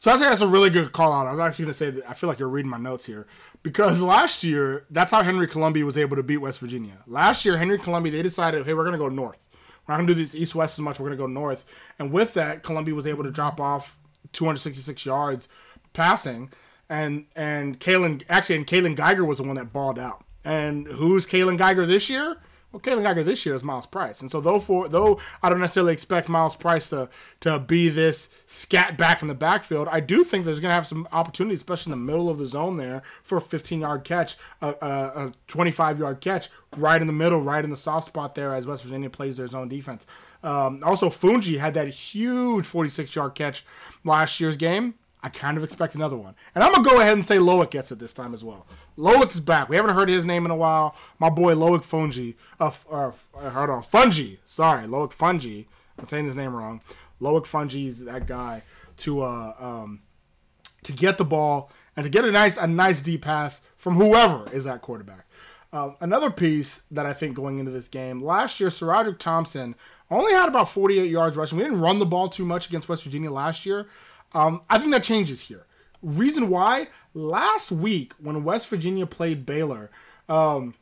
So 0.00 0.12
I 0.12 0.16
say 0.18 0.28
that's 0.28 0.40
a 0.40 0.46
really 0.46 0.70
good 0.70 0.92
call 0.92 1.12
out. 1.12 1.26
I 1.26 1.32
was 1.32 1.40
actually 1.40 1.64
going 1.64 1.72
to 1.72 1.78
say 1.78 1.90
that 1.90 2.08
I 2.08 2.14
feel 2.14 2.28
like 2.28 2.38
you're 2.38 2.48
reading 2.48 2.70
my 2.70 2.78
notes 2.78 3.04
here 3.04 3.26
because 3.64 4.00
last 4.00 4.44
year 4.44 4.86
that's 4.90 5.10
how 5.10 5.22
Henry 5.22 5.48
Colombi 5.48 5.82
was 5.82 5.98
able 5.98 6.14
to 6.14 6.22
beat 6.22 6.36
West 6.36 6.60
Virginia. 6.60 7.02
Last 7.08 7.44
year, 7.44 7.56
Henry 7.56 7.78
Colombi 7.78 8.10
they 8.10 8.22
decided, 8.22 8.64
hey, 8.64 8.74
we're 8.74 8.84
going 8.84 8.92
to 8.92 8.98
go 8.98 9.08
north. 9.08 9.38
We're 9.86 9.94
not 9.94 9.98
going 9.98 10.06
to 10.08 10.14
do 10.14 10.20
this 10.20 10.34
east 10.34 10.54
west 10.54 10.78
as 10.78 10.82
much. 10.82 10.98
We're 10.98 11.06
going 11.08 11.18
to 11.18 11.22
go 11.22 11.26
north, 11.26 11.64
and 11.98 12.12
with 12.12 12.34
that, 12.34 12.62
Colombi 12.62 12.92
was 12.92 13.06
able 13.06 13.24
to 13.24 13.30
drop 13.30 13.60
off 13.60 13.98
266 14.32 15.06
yards 15.06 15.48
passing, 15.92 16.50
and 16.88 17.26
and 17.34 17.80
Kaylon 17.80 18.22
actually 18.28 18.56
and 18.56 18.66
Kaylon 18.66 18.96
Geiger 18.96 19.24
was 19.24 19.38
the 19.38 19.44
one 19.44 19.56
that 19.56 19.72
balled 19.72 19.98
out. 19.98 20.24
And 20.44 20.86
who's 20.86 21.26
Kaylon 21.26 21.58
Geiger 21.58 21.86
this 21.86 22.08
year? 22.08 22.36
Well, 22.76 22.82
Kaylon 22.82 23.04
Geiger 23.04 23.24
this 23.24 23.46
year 23.46 23.54
is 23.54 23.64
Myles 23.64 23.86
Price, 23.86 24.20
and 24.20 24.30
so 24.30 24.38
though 24.38 24.60
for 24.60 24.86
though 24.86 25.18
I 25.42 25.48
don't 25.48 25.60
necessarily 25.60 25.94
expect 25.94 26.28
Myles 26.28 26.54
Price 26.54 26.90
to 26.90 27.08
to 27.40 27.58
be 27.58 27.88
this 27.88 28.28
scat 28.44 28.98
back 28.98 29.22
in 29.22 29.28
the 29.28 29.34
backfield, 29.34 29.88
I 29.90 30.00
do 30.00 30.22
think 30.22 30.44
there's 30.44 30.60
going 30.60 30.68
to 30.68 30.74
have 30.74 30.86
some 30.86 31.08
opportunities, 31.10 31.60
especially 31.60 31.94
in 31.94 31.98
the 31.98 32.04
middle 32.04 32.28
of 32.28 32.36
the 32.36 32.46
zone 32.46 32.76
there, 32.76 33.02
for 33.22 33.38
a 33.38 33.40
15 33.40 33.80
yard 33.80 34.04
catch, 34.04 34.36
a, 34.60 34.74
a, 34.82 35.26
a 35.28 35.32
25 35.46 35.98
yard 35.98 36.20
catch, 36.20 36.50
right 36.76 37.00
in 37.00 37.06
the 37.06 37.14
middle, 37.14 37.40
right 37.40 37.64
in 37.64 37.70
the 37.70 37.78
soft 37.78 38.08
spot 38.08 38.34
there 38.34 38.52
as 38.52 38.66
West 38.66 38.82
Virginia 38.82 39.08
plays 39.08 39.38
their 39.38 39.48
zone 39.48 39.68
defense. 39.70 40.06
Um, 40.42 40.82
also, 40.84 41.08
Fouonji 41.08 41.58
had 41.58 41.72
that 41.72 41.88
huge 41.88 42.66
46 42.66 43.16
yard 43.16 43.34
catch 43.34 43.64
last 44.04 44.38
year's 44.38 44.58
game. 44.58 44.96
I 45.26 45.28
kind 45.28 45.56
of 45.56 45.64
expect 45.64 45.96
another 45.96 46.16
one. 46.16 46.36
And 46.54 46.62
I'm 46.62 46.72
going 46.72 46.84
to 46.84 46.90
go 46.90 47.00
ahead 47.00 47.14
and 47.14 47.26
say 47.26 47.38
Loic 47.38 47.68
gets 47.68 47.90
it 47.90 47.98
this 47.98 48.12
time 48.12 48.32
as 48.32 48.44
well. 48.44 48.64
Loic's 48.96 49.40
back. 49.40 49.68
We 49.68 49.74
haven't 49.74 49.96
heard 49.96 50.08
his 50.08 50.24
name 50.24 50.44
in 50.44 50.52
a 50.52 50.56
while. 50.56 50.94
My 51.18 51.30
boy 51.30 51.56
Loic 51.56 51.82
Fouonji. 51.82 52.36
Uh, 52.60 52.70
uh, 52.88 53.10
uh, 53.36 53.50
hold 53.50 53.70
on. 53.70 53.82
Fouonji. 53.82 54.38
Sorry, 54.44 54.86
Loic 54.86 55.12
Fouonji. 55.12 55.66
I'm 55.98 56.04
saying 56.04 56.26
his 56.26 56.36
name 56.36 56.54
wrong. 56.54 56.80
Loic 57.20 57.44
Fouonji 57.44 57.88
is 57.88 58.04
that 58.04 58.28
guy 58.28 58.62
to 58.98 59.22
uh, 59.22 59.54
um, 59.58 60.02
to 60.84 60.92
get 60.92 61.18
the 61.18 61.24
ball 61.24 61.72
and 61.96 62.04
to 62.04 62.10
get 62.10 62.24
a 62.24 62.30
nice 62.30 62.56
a 62.56 62.68
nice 62.68 63.02
deep 63.02 63.22
pass 63.22 63.62
from 63.76 63.96
whoever 63.96 64.48
is 64.52 64.62
that 64.62 64.80
quarterback. 64.80 65.26
Uh, 65.72 65.90
another 66.00 66.30
piece 66.30 66.84
that 66.92 67.04
I 67.04 67.12
think 67.12 67.34
going 67.34 67.58
into 67.58 67.72
this 67.72 67.88
game 67.88 68.22
last 68.22 68.60
year, 68.60 68.68
SaRodorick 68.68 69.18
Thompson 69.18 69.74
only 70.08 70.32
had 70.34 70.48
about 70.48 70.68
48 70.68 71.10
yards 71.10 71.36
rushing. 71.36 71.58
We 71.58 71.64
didn't 71.64 71.80
run 71.80 71.98
the 71.98 72.06
ball 72.06 72.28
too 72.28 72.44
much 72.44 72.68
against 72.68 72.88
West 72.88 73.02
Virginia 73.02 73.32
last 73.32 73.66
year. 73.66 73.88
Um, 74.36 74.60
I 74.68 74.78
think 74.78 74.92
that 74.92 75.02
changes 75.02 75.40
here. 75.40 75.64
Reason 76.02 76.50
why? 76.50 76.88
Last 77.14 77.72
week 77.72 78.12
when 78.20 78.44
West 78.44 78.68
Virginia 78.68 79.06
played 79.06 79.46
Baylor, 79.46 79.90
um, 80.28 80.74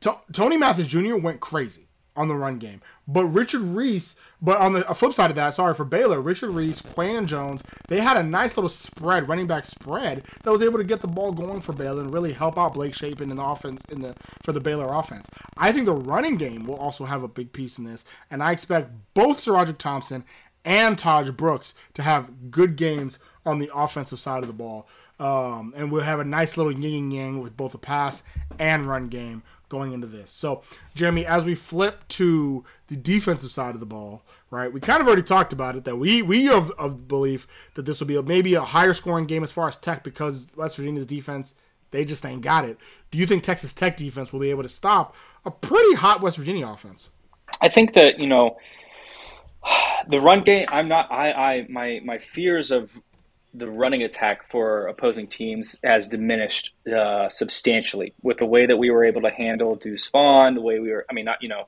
To- 0.00 0.18
Tony 0.32 0.58
Mathis 0.58 0.86
Jr. 0.86 1.16
went 1.16 1.40
crazy 1.40 1.86
on 2.14 2.28
the 2.28 2.34
run 2.34 2.58
game, 2.58 2.82
but 3.06 3.24
Richard 3.24 3.62
Reese. 3.62 4.16
But 4.42 4.58
on 4.58 4.72
the 4.72 4.82
flip 4.94 5.14
side 5.14 5.30
of 5.30 5.36
that, 5.36 5.54
sorry 5.54 5.74
for 5.74 5.84
Baylor, 5.84 6.20
Richard 6.20 6.50
Reese, 6.50 6.80
Quan 6.80 7.26
Jones, 7.26 7.62
they 7.88 8.00
had 8.00 8.16
a 8.16 8.22
nice 8.22 8.56
little 8.56 8.68
spread, 8.68 9.28
running 9.28 9.46
back 9.48 9.64
spread 9.64 10.24
that 10.44 10.50
was 10.50 10.62
able 10.62 10.78
to 10.78 10.84
get 10.84 11.00
the 11.00 11.08
ball 11.08 11.32
going 11.32 11.60
for 11.60 11.72
Baylor 11.72 12.02
and 12.02 12.12
really 12.12 12.32
help 12.32 12.56
out 12.58 12.74
Blake 12.74 12.94
Shapen 12.94 13.30
in 13.30 13.36
the 13.36 13.44
offense 13.44 13.82
in 13.88 14.00
the 14.00 14.14
for 14.44 14.52
the 14.52 14.60
Baylor 14.60 14.92
offense. 14.92 15.26
I 15.56 15.72
think 15.72 15.86
the 15.86 15.94
running 15.94 16.36
game 16.36 16.66
will 16.66 16.76
also 16.76 17.04
have 17.06 17.22
a 17.22 17.28
big 17.28 17.52
piece 17.52 17.78
in 17.78 17.84
this, 17.84 18.04
and 18.30 18.42
I 18.42 18.52
expect 18.52 18.90
both 19.14 19.38
SaRodorick 19.38 19.78
Thompson 19.78 20.24
and 20.68 20.98
Tahj 20.98 21.34
Brooks 21.34 21.74
to 21.94 22.02
have 22.02 22.50
good 22.50 22.76
games 22.76 23.18
on 23.46 23.58
the 23.58 23.70
offensive 23.74 24.20
side 24.20 24.42
of 24.42 24.48
the 24.48 24.54
ball. 24.54 24.86
Um, 25.18 25.72
and 25.74 25.90
we'll 25.90 26.02
have 26.02 26.20
a 26.20 26.24
nice 26.24 26.56
little 26.58 26.70
yin 26.70 27.10
yang 27.10 27.40
with 27.40 27.56
both 27.56 27.74
a 27.74 27.78
pass 27.78 28.22
and 28.58 28.86
run 28.86 29.08
game 29.08 29.42
going 29.70 29.92
into 29.92 30.06
this. 30.06 30.30
So, 30.30 30.62
Jeramey, 30.94 31.24
as 31.24 31.44
we 31.44 31.54
flip 31.54 32.06
to 32.08 32.64
the 32.88 32.96
defensive 32.96 33.50
side 33.50 33.74
of 33.74 33.80
the 33.80 33.86
ball, 33.86 34.22
right? 34.50 34.70
We 34.72 34.78
kind 34.78 35.00
of 35.00 35.06
already 35.06 35.22
talked 35.22 35.52
about 35.52 35.74
it 35.74 35.84
that 35.84 35.96
we 35.96 36.22
we 36.22 36.50
of, 36.50 36.70
of 36.72 37.08
belief 37.08 37.48
that 37.74 37.86
this 37.86 37.98
will 37.98 38.06
be 38.06 38.16
a, 38.16 38.22
maybe 38.22 38.54
a 38.54 38.60
higher 38.60 38.94
scoring 38.94 39.26
game 39.26 39.42
as 39.42 39.50
far 39.50 39.68
as 39.68 39.76
Tech 39.76 40.04
because 40.04 40.46
West 40.54 40.76
Virginia's 40.76 41.06
defense 41.06 41.54
they 41.90 42.04
just 42.04 42.24
ain't 42.26 42.42
got 42.42 42.66
it. 42.66 42.76
Do 43.10 43.16
you 43.16 43.26
think 43.26 43.42
Texas 43.42 43.72
Tech 43.72 43.96
defense 43.96 44.32
will 44.32 44.40
be 44.40 44.50
able 44.50 44.62
to 44.62 44.68
stop 44.68 45.16
a 45.46 45.50
pretty 45.50 45.94
hot 45.94 46.20
West 46.20 46.36
Virginia 46.36 46.68
offense? 46.68 47.08
I 47.62 47.68
think 47.68 47.94
that 47.94 48.18
you 48.20 48.26
know 48.26 48.56
the 50.08 50.20
run 50.20 50.42
game. 50.42 50.66
I'm 50.68 50.88
not. 50.88 51.10
I. 51.10 51.32
I. 51.32 51.66
My. 51.68 52.00
My 52.04 52.18
fears 52.18 52.70
of 52.70 52.98
the 53.54 53.66
running 53.68 54.02
attack 54.02 54.48
for 54.50 54.86
opposing 54.88 55.26
teams 55.26 55.76
has 55.82 56.06
diminished 56.06 56.72
uh, 56.94 57.28
substantially 57.30 58.12
with 58.22 58.36
the 58.36 58.44
way 58.46 58.66
that 58.66 58.76
we 58.76 58.90
were 58.90 59.04
able 59.04 59.22
to 59.22 59.30
handle 59.30 59.74
Deuce 59.74 60.06
Vaughn, 60.08 60.54
the 60.54 60.60
way 60.60 60.78
we 60.78 60.90
were. 60.90 61.04
I 61.10 61.14
mean, 61.14 61.24
not 61.24 61.42
you 61.42 61.48
know, 61.48 61.66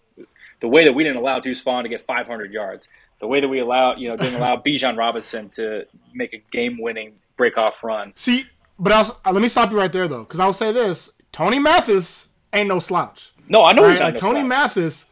the 0.61 0.69
way 0.69 0.85
that 0.85 0.93
we 0.93 1.03
didn't 1.05 1.17
allow 1.19 1.39
Deuce 1.41 1.63
Vaughn 1.63 1.85
to 1.85 1.89
get 1.89 2.03
500 2.03 2.53
yards, 2.53 2.87
the 3.21 3.27
way 3.27 3.41
that 3.41 3.49
we 3.49 3.61
allowed 3.61 3.99
you 3.99 4.09
know 4.09 4.17
didn't 4.17 4.35
allow 4.37 4.57
Bijan 4.65 4.97
Robinson 4.97 5.49
to 5.51 5.87
make 6.15 6.35
a 6.35 6.43
game-winning 6.51 7.15
break-off 7.37 7.83
run. 7.83 8.13
See, 8.15 8.45
but 8.79 8.93
I'll, 8.93 9.19
uh, 9.25 9.33
let 9.33 9.41
me 9.43 9.49
stop 9.49 9.71
you 9.71 9.79
right 9.79 9.93
there 9.93 10.07
though, 10.07 10.25
because 10.25 10.39
I'll 10.39 10.53
say 10.53 10.71
this: 10.73 11.11
Tony 11.33 11.59
Mathis 11.59 12.29
ain't 12.53 12.69
no 12.69 12.79
slouch. 12.79 13.33
No, 13.49 13.63
I 13.63 13.73
know 13.73 13.83
Right? 13.85 13.91
he's 13.93 14.01
not 14.01 14.05
Like 14.07 14.15
no 14.15 14.21
Tony 14.21 14.41
slouch. 14.41 14.49
Mathis. 14.49 15.07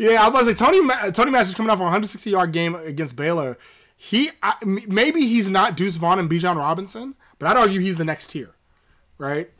Yeah, 0.00 0.24
I 0.24 0.30
was 0.30 0.46
say 0.46 0.54
Tony. 0.54 0.80
Ma- 0.80 1.10
Tony 1.10 1.36
is 1.38 1.54
coming 1.54 1.68
off 1.68 1.78
a 1.78 1.82
160 1.82 2.30
yard 2.30 2.52
game 2.52 2.74
against 2.74 3.16
Baylor. 3.16 3.58
He 3.98 4.30
I, 4.42 4.54
maybe 4.64 5.20
he's 5.20 5.50
not 5.50 5.76
Deuce 5.76 5.96
Vaughn 5.96 6.18
and 6.18 6.30
Bijan 6.30 6.56
Robinson, 6.56 7.14
but 7.38 7.50
I'd 7.50 7.58
argue 7.58 7.80
he's 7.80 7.98
the 7.98 8.04
next 8.06 8.30
tier, 8.30 8.54
right? 9.18 9.50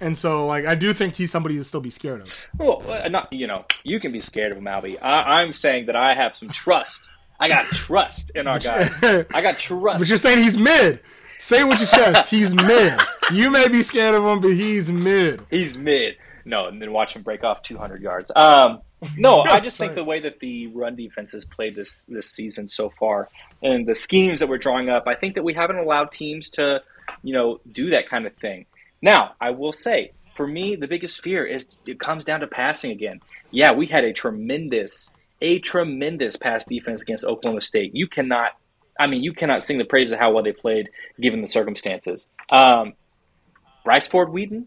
And 0.00 0.16
so, 0.16 0.46
like, 0.46 0.64
I 0.64 0.74
do 0.74 0.94
think 0.94 1.16
he's 1.16 1.30
somebody 1.30 1.58
to 1.58 1.64
still 1.64 1.82
be 1.82 1.90
scared 1.90 2.22
of. 2.22 2.34
Well, 2.56 2.82
uh, 2.90 3.08
not 3.08 3.30
you 3.30 3.46
know, 3.46 3.66
you 3.84 4.00
can 4.00 4.10
be 4.10 4.22
scared 4.22 4.52
of 4.52 4.56
him, 4.56 4.64
Albie. 4.64 4.96
I, 5.02 5.42
I'm 5.42 5.52
saying 5.52 5.84
that 5.86 5.96
I 5.96 6.14
have 6.14 6.34
some 6.34 6.48
trust. 6.48 7.06
I 7.38 7.48
got 7.48 7.66
trust 7.66 8.30
in 8.34 8.46
our 8.46 8.58
guys. 8.58 8.90
I 9.02 9.42
got 9.42 9.58
trust. 9.58 9.98
But 9.98 10.08
you're 10.08 10.16
saying 10.16 10.42
he's 10.42 10.56
mid. 10.56 11.02
Say 11.38 11.62
what 11.62 11.78
you 11.78 11.86
said. 11.86 12.24
He's 12.24 12.54
mid. 12.54 12.98
You 13.32 13.50
may 13.50 13.68
be 13.68 13.82
scared 13.82 14.14
of 14.14 14.24
him, 14.24 14.40
but 14.40 14.52
he's 14.52 14.90
mid. 14.90 15.42
He's 15.50 15.76
mid. 15.76 16.16
No, 16.50 16.66
and 16.66 16.82
then 16.82 16.92
watch 16.92 17.14
him 17.14 17.22
break 17.22 17.44
off 17.44 17.62
200 17.62 18.02
yards. 18.02 18.32
Um, 18.34 18.80
no, 19.16 19.42
I 19.42 19.60
just 19.68 19.78
think 19.78 19.94
the 19.94 20.02
way 20.02 20.18
that 20.20 20.40
the 20.40 20.66
run 20.66 20.96
defense 20.96 21.30
has 21.30 21.44
played 21.44 21.76
this 21.76 22.04
this 22.06 22.28
season 22.28 22.66
so 22.66 22.90
far, 22.98 23.28
and 23.62 23.86
the 23.86 23.94
schemes 23.94 24.40
that 24.40 24.48
we're 24.48 24.58
drawing 24.58 24.90
up, 24.90 25.04
I 25.06 25.14
think 25.14 25.36
that 25.36 25.44
we 25.44 25.54
haven't 25.54 25.78
allowed 25.78 26.10
teams 26.10 26.50
to, 26.50 26.82
you 27.22 27.32
know, 27.32 27.60
do 27.70 27.90
that 27.90 28.08
kind 28.08 28.26
of 28.26 28.34
thing. 28.34 28.66
Now, 29.00 29.34
I 29.40 29.50
will 29.50 29.72
say, 29.72 30.10
for 30.34 30.44
me, 30.44 30.74
the 30.74 30.88
biggest 30.88 31.22
fear 31.22 31.46
is 31.46 31.68
it 31.86 32.00
comes 32.00 32.24
down 32.24 32.40
to 32.40 32.48
passing 32.48 32.90
again. 32.90 33.20
Yeah, 33.52 33.72
we 33.72 33.86
had 33.86 34.04
a 34.04 34.12
tremendous, 34.12 35.12
a 35.40 35.60
tremendous 35.60 36.36
pass 36.36 36.64
defense 36.64 37.00
against 37.00 37.24
Oklahoma 37.24 37.60
State. 37.60 37.94
You 37.94 38.08
cannot, 38.08 38.56
I 38.98 39.06
mean, 39.06 39.22
you 39.22 39.32
cannot 39.32 39.62
sing 39.62 39.78
the 39.78 39.84
praises 39.84 40.14
of 40.14 40.18
how 40.18 40.32
well 40.32 40.42
they 40.42 40.52
played 40.52 40.90
given 41.20 41.42
the 41.42 41.46
circumstances. 41.46 42.26
Um, 42.50 42.94
Bryce 43.84 44.08
Ford 44.08 44.32
Wheaton, 44.32 44.66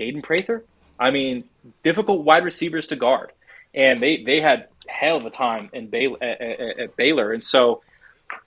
Kaden 0.00 0.22
Prather. 0.22 0.64
I 1.00 1.10
mean, 1.10 1.44
difficult 1.82 2.24
wide 2.24 2.44
receivers 2.44 2.88
to 2.88 2.96
guard, 2.96 3.32
and 3.74 4.02
they 4.02 4.22
they 4.22 4.40
had 4.40 4.68
hell 4.86 5.16
of 5.16 5.24
a 5.24 5.30
time 5.30 5.70
in 5.72 5.88
Baylor, 5.88 6.18
at, 6.22 6.40
at, 6.40 6.78
at 6.78 6.96
Baylor, 6.96 7.32
and 7.32 7.42
so 7.42 7.82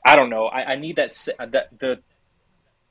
I 0.05 0.15
don't 0.15 0.29
know. 0.29 0.45
I, 0.45 0.73
I 0.73 0.75
need 0.75 0.97
that 0.97 1.17
that 1.39 1.69
the 1.79 1.99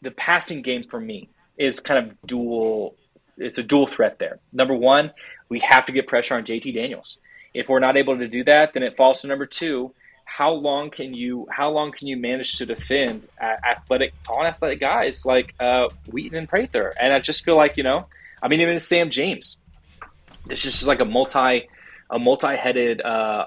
the 0.03 0.11
passing 0.11 0.63
game 0.63 0.85
for 0.85 1.01
me 1.01 1.29
is 1.57 1.81
kind 1.81 2.05
of 2.05 2.17
dual. 2.27 2.97
It's 3.39 3.59
a 3.59 3.63
dual 3.63 3.87
threat 3.87 4.19
there. 4.19 4.41
Number 4.53 4.75
one, 4.75 5.13
we 5.49 5.61
have 5.61 5.87
to 5.87 5.93
get 5.93 6.07
pressure 6.07 6.35
on 6.35 6.45
JT 6.45 6.75
Daniels. 6.75 7.19
If 7.55 7.69
we're 7.69 7.81
not 7.81 7.97
able 7.97 8.19
to 8.19 8.29
do 8.29 8.45
that, 8.45 8.75
then 8.75 8.83
it 8.83 8.97
falls 8.97 9.23
to 9.23 9.29
number 9.29 9.47
two. 9.47 9.95
How 10.25 10.53
long 10.53 10.91
can 10.91 11.15
you 11.15 11.47
how 11.51 11.71
long 11.71 11.93
can 11.93 12.09
you 12.09 12.17
manage 12.17 12.57
to 12.59 12.67
defend 12.67 13.29
uh, 13.41 13.57
athletic, 13.65 14.15
tall, 14.27 14.45
athletic 14.45 14.81
guys 14.81 15.27
like 15.27 15.55
uh, 15.61 15.89
Wheaton 16.11 16.39
and 16.39 16.49
Prather? 16.49 16.95
And 16.99 17.13
I 17.13 17.21
just 17.21 17.45
feel 17.45 17.57
like 17.57 17.77
you 17.77 17.83
know, 17.83 18.07
I 18.43 18.49
mean, 18.49 18.61
even 18.61 18.81
Sam 18.81 19.11
James. 19.11 19.57
Is 20.51 20.61
just 20.61 20.87
like 20.89 21.01
a 21.01 21.05
multi 21.05 21.69
a 22.11 22.19
multi-headed 22.19 23.01
uh, 23.01 23.47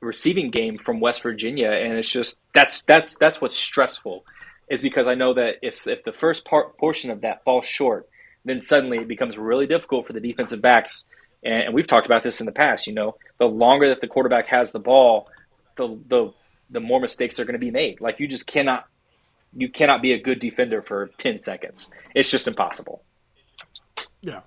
receiving 0.00 0.50
game 0.50 0.78
from 0.78 1.00
West 1.00 1.22
Virginia, 1.22 1.70
and 1.70 1.94
it's 1.94 2.08
just 2.08 2.38
that's 2.54 2.82
that's 2.82 3.16
that's 3.16 3.40
what's 3.40 3.56
stressful, 3.56 4.24
is 4.70 4.80
because 4.80 5.08
I 5.08 5.14
know 5.14 5.34
that 5.34 5.56
if 5.62 5.86
if 5.88 6.04
the 6.04 6.12
first 6.12 6.44
part 6.44 6.78
portion 6.78 7.10
of 7.10 7.22
that 7.22 7.42
falls 7.44 7.66
short, 7.66 8.08
then 8.44 8.60
suddenly 8.60 8.98
it 8.98 9.08
becomes 9.08 9.36
really 9.36 9.66
difficult 9.66 10.06
for 10.06 10.12
the 10.12 10.20
defensive 10.20 10.62
backs. 10.62 11.06
And, 11.42 11.64
and 11.64 11.74
we've 11.74 11.86
talked 11.86 12.06
about 12.06 12.22
this 12.22 12.40
in 12.40 12.46
the 12.46 12.52
past. 12.52 12.86
You 12.86 12.94
know, 12.94 13.16
the 13.38 13.46
longer 13.46 13.88
that 13.88 14.00
the 14.00 14.06
quarterback 14.06 14.46
has 14.46 14.70
the 14.70 14.78
ball, 14.78 15.28
the 15.76 15.98
the 16.08 16.32
the 16.70 16.80
more 16.80 17.00
mistakes 17.00 17.40
are 17.40 17.44
going 17.44 17.54
to 17.54 17.58
be 17.58 17.72
made. 17.72 18.00
Like 18.00 18.20
you 18.20 18.28
just 18.28 18.46
cannot 18.46 18.86
you 19.52 19.68
cannot 19.68 20.00
be 20.00 20.12
a 20.12 20.20
good 20.20 20.38
defender 20.38 20.80
for 20.80 21.10
ten 21.16 21.38
seconds. 21.38 21.90
It's 22.14 22.30
just 22.30 22.46
impossible. 22.46 23.02
Yeah, 24.26 24.40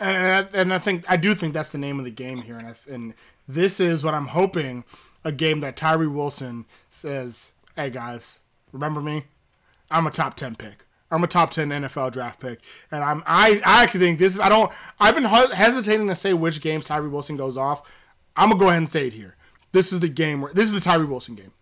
and 0.00 0.26
I, 0.26 0.58
and 0.58 0.72
I 0.72 0.78
think 0.78 1.04
I 1.08 1.18
do 1.18 1.34
think 1.34 1.52
that's 1.52 1.70
the 1.70 1.76
name 1.78 1.98
of 1.98 2.06
the 2.06 2.10
game 2.10 2.40
here, 2.40 2.56
and 2.56 2.68
I, 2.68 2.74
and 2.90 3.12
this 3.46 3.80
is 3.80 4.02
what 4.02 4.14
I'm 4.14 4.28
hoping 4.28 4.82
a 5.24 5.30
game 5.30 5.60
that 5.60 5.76
Tyree 5.76 6.06
Wilson 6.06 6.64
says, 6.88 7.52
"Hey 7.76 7.90
guys, 7.90 8.40
remember 8.72 9.02
me? 9.02 9.24
I'm 9.90 10.06
a 10.06 10.10
top 10.10 10.36
ten 10.36 10.56
pick. 10.56 10.86
I'm 11.10 11.22
a 11.22 11.26
top 11.26 11.50
ten 11.50 11.68
NFL 11.68 12.12
draft 12.12 12.40
pick, 12.40 12.60
and 12.90 13.04
I'm 13.04 13.22
I 13.26 13.60
I 13.62 13.82
actually 13.82 14.00
think 14.00 14.18
this 14.18 14.32
is 14.32 14.40
I 14.40 14.48
don't 14.48 14.72
I've 14.98 15.14
been 15.14 15.24
hesitating 15.24 16.08
to 16.08 16.14
say 16.14 16.32
which 16.32 16.62
games 16.62 16.86
Tyree 16.86 17.08
Wilson 17.10 17.36
goes 17.36 17.58
off. 17.58 17.82
I'm 18.36 18.48
gonna 18.48 18.58
go 18.58 18.68
ahead 18.68 18.78
and 18.78 18.90
say 18.90 19.06
it 19.06 19.12
here. 19.12 19.36
This 19.72 19.92
is 19.92 20.00
the 20.00 20.08
game 20.08 20.40
where 20.40 20.54
this 20.54 20.64
is 20.64 20.72
the 20.72 20.80
Tyree 20.80 21.04
Wilson 21.04 21.34
game. 21.34 21.52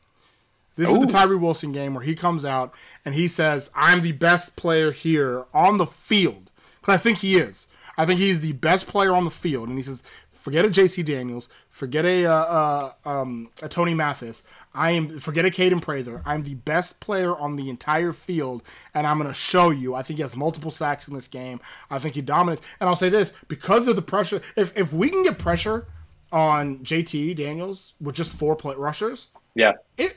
This 0.76 0.88
is 0.88 0.98
the 1.00 1.06
Tyree 1.06 1.36
Wilson 1.36 1.72
game 1.72 1.94
where 1.94 2.04
he 2.04 2.14
comes 2.14 2.44
out 2.44 2.72
and 3.04 3.16
he 3.16 3.26
says, 3.26 3.68
"I'm 3.74 4.02
the 4.02 4.12
best 4.12 4.54
player 4.54 4.92
here 4.92 5.46
on 5.52 5.78
the 5.78 5.86
field." 5.86 6.52
Because 6.84 7.00
I 7.00 7.02
think 7.02 7.18
he 7.18 7.36
is. 7.36 7.66
I 7.96 8.04
think 8.04 8.20
he's 8.20 8.42
the 8.42 8.52
best 8.52 8.86
player 8.88 9.14
on 9.14 9.24
the 9.24 9.30
field, 9.30 9.68
and 9.70 9.78
he 9.78 9.82
says, 9.82 10.02
"Forget 10.30 10.66
a 10.66 10.70
J.T. 10.70 11.02
Daniels, 11.04 11.48
forget 11.70 12.04
a 12.04 12.26
uh, 12.26 12.32
uh, 12.34 13.08
um, 13.08 13.48
a 13.62 13.68
Tony 13.70 13.94
Mathis. 13.94 14.42
I 14.74 14.90
am 14.90 15.18
forget 15.20 15.46
a 15.46 15.50
Kaden 15.50 15.80
Prather. 15.80 16.20
I'm 16.26 16.42
the 16.42 16.54
best 16.56 17.00
player 17.00 17.34
on 17.34 17.56
the 17.56 17.70
entire 17.70 18.12
field, 18.12 18.62
and 18.92 19.06
I'm 19.06 19.16
going 19.18 19.28
to 19.28 19.34
show 19.34 19.70
you. 19.70 19.94
I 19.94 20.02
think 20.02 20.18
he 20.18 20.22
has 20.22 20.36
multiple 20.36 20.70
sacks 20.70 21.08
in 21.08 21.14
this 21.14 21.28
game. 21.28 21.60
I 21.90 21.98
think 21.98 22.16
he 22.16 22.20
dominates. 22.20 22.62
And 22.80 22.88
I'll 22.90 22.96
say 22.96 23.08
this 23.08 23.32
because 23.48 23.88
of 23.88 23.96
the 23.96 24.02
pressure. 24.02 24.42
If 24.56 24.76
if 24.76 24.92
we 24.92 25.08
can 25.08 25.22
get 25.22 25.38
pressure 25.38 25.86
on 26.32 26.82
J.T. 26.82 27.32
Daniels 27.34 27.94
with 28.00 28.14
just 28.16 28.34
four 28.34 28.56
play 28.56 28.74
rushers, 28.74 29.28
Yeah. 29.54 29.72
it. 29.96 30.14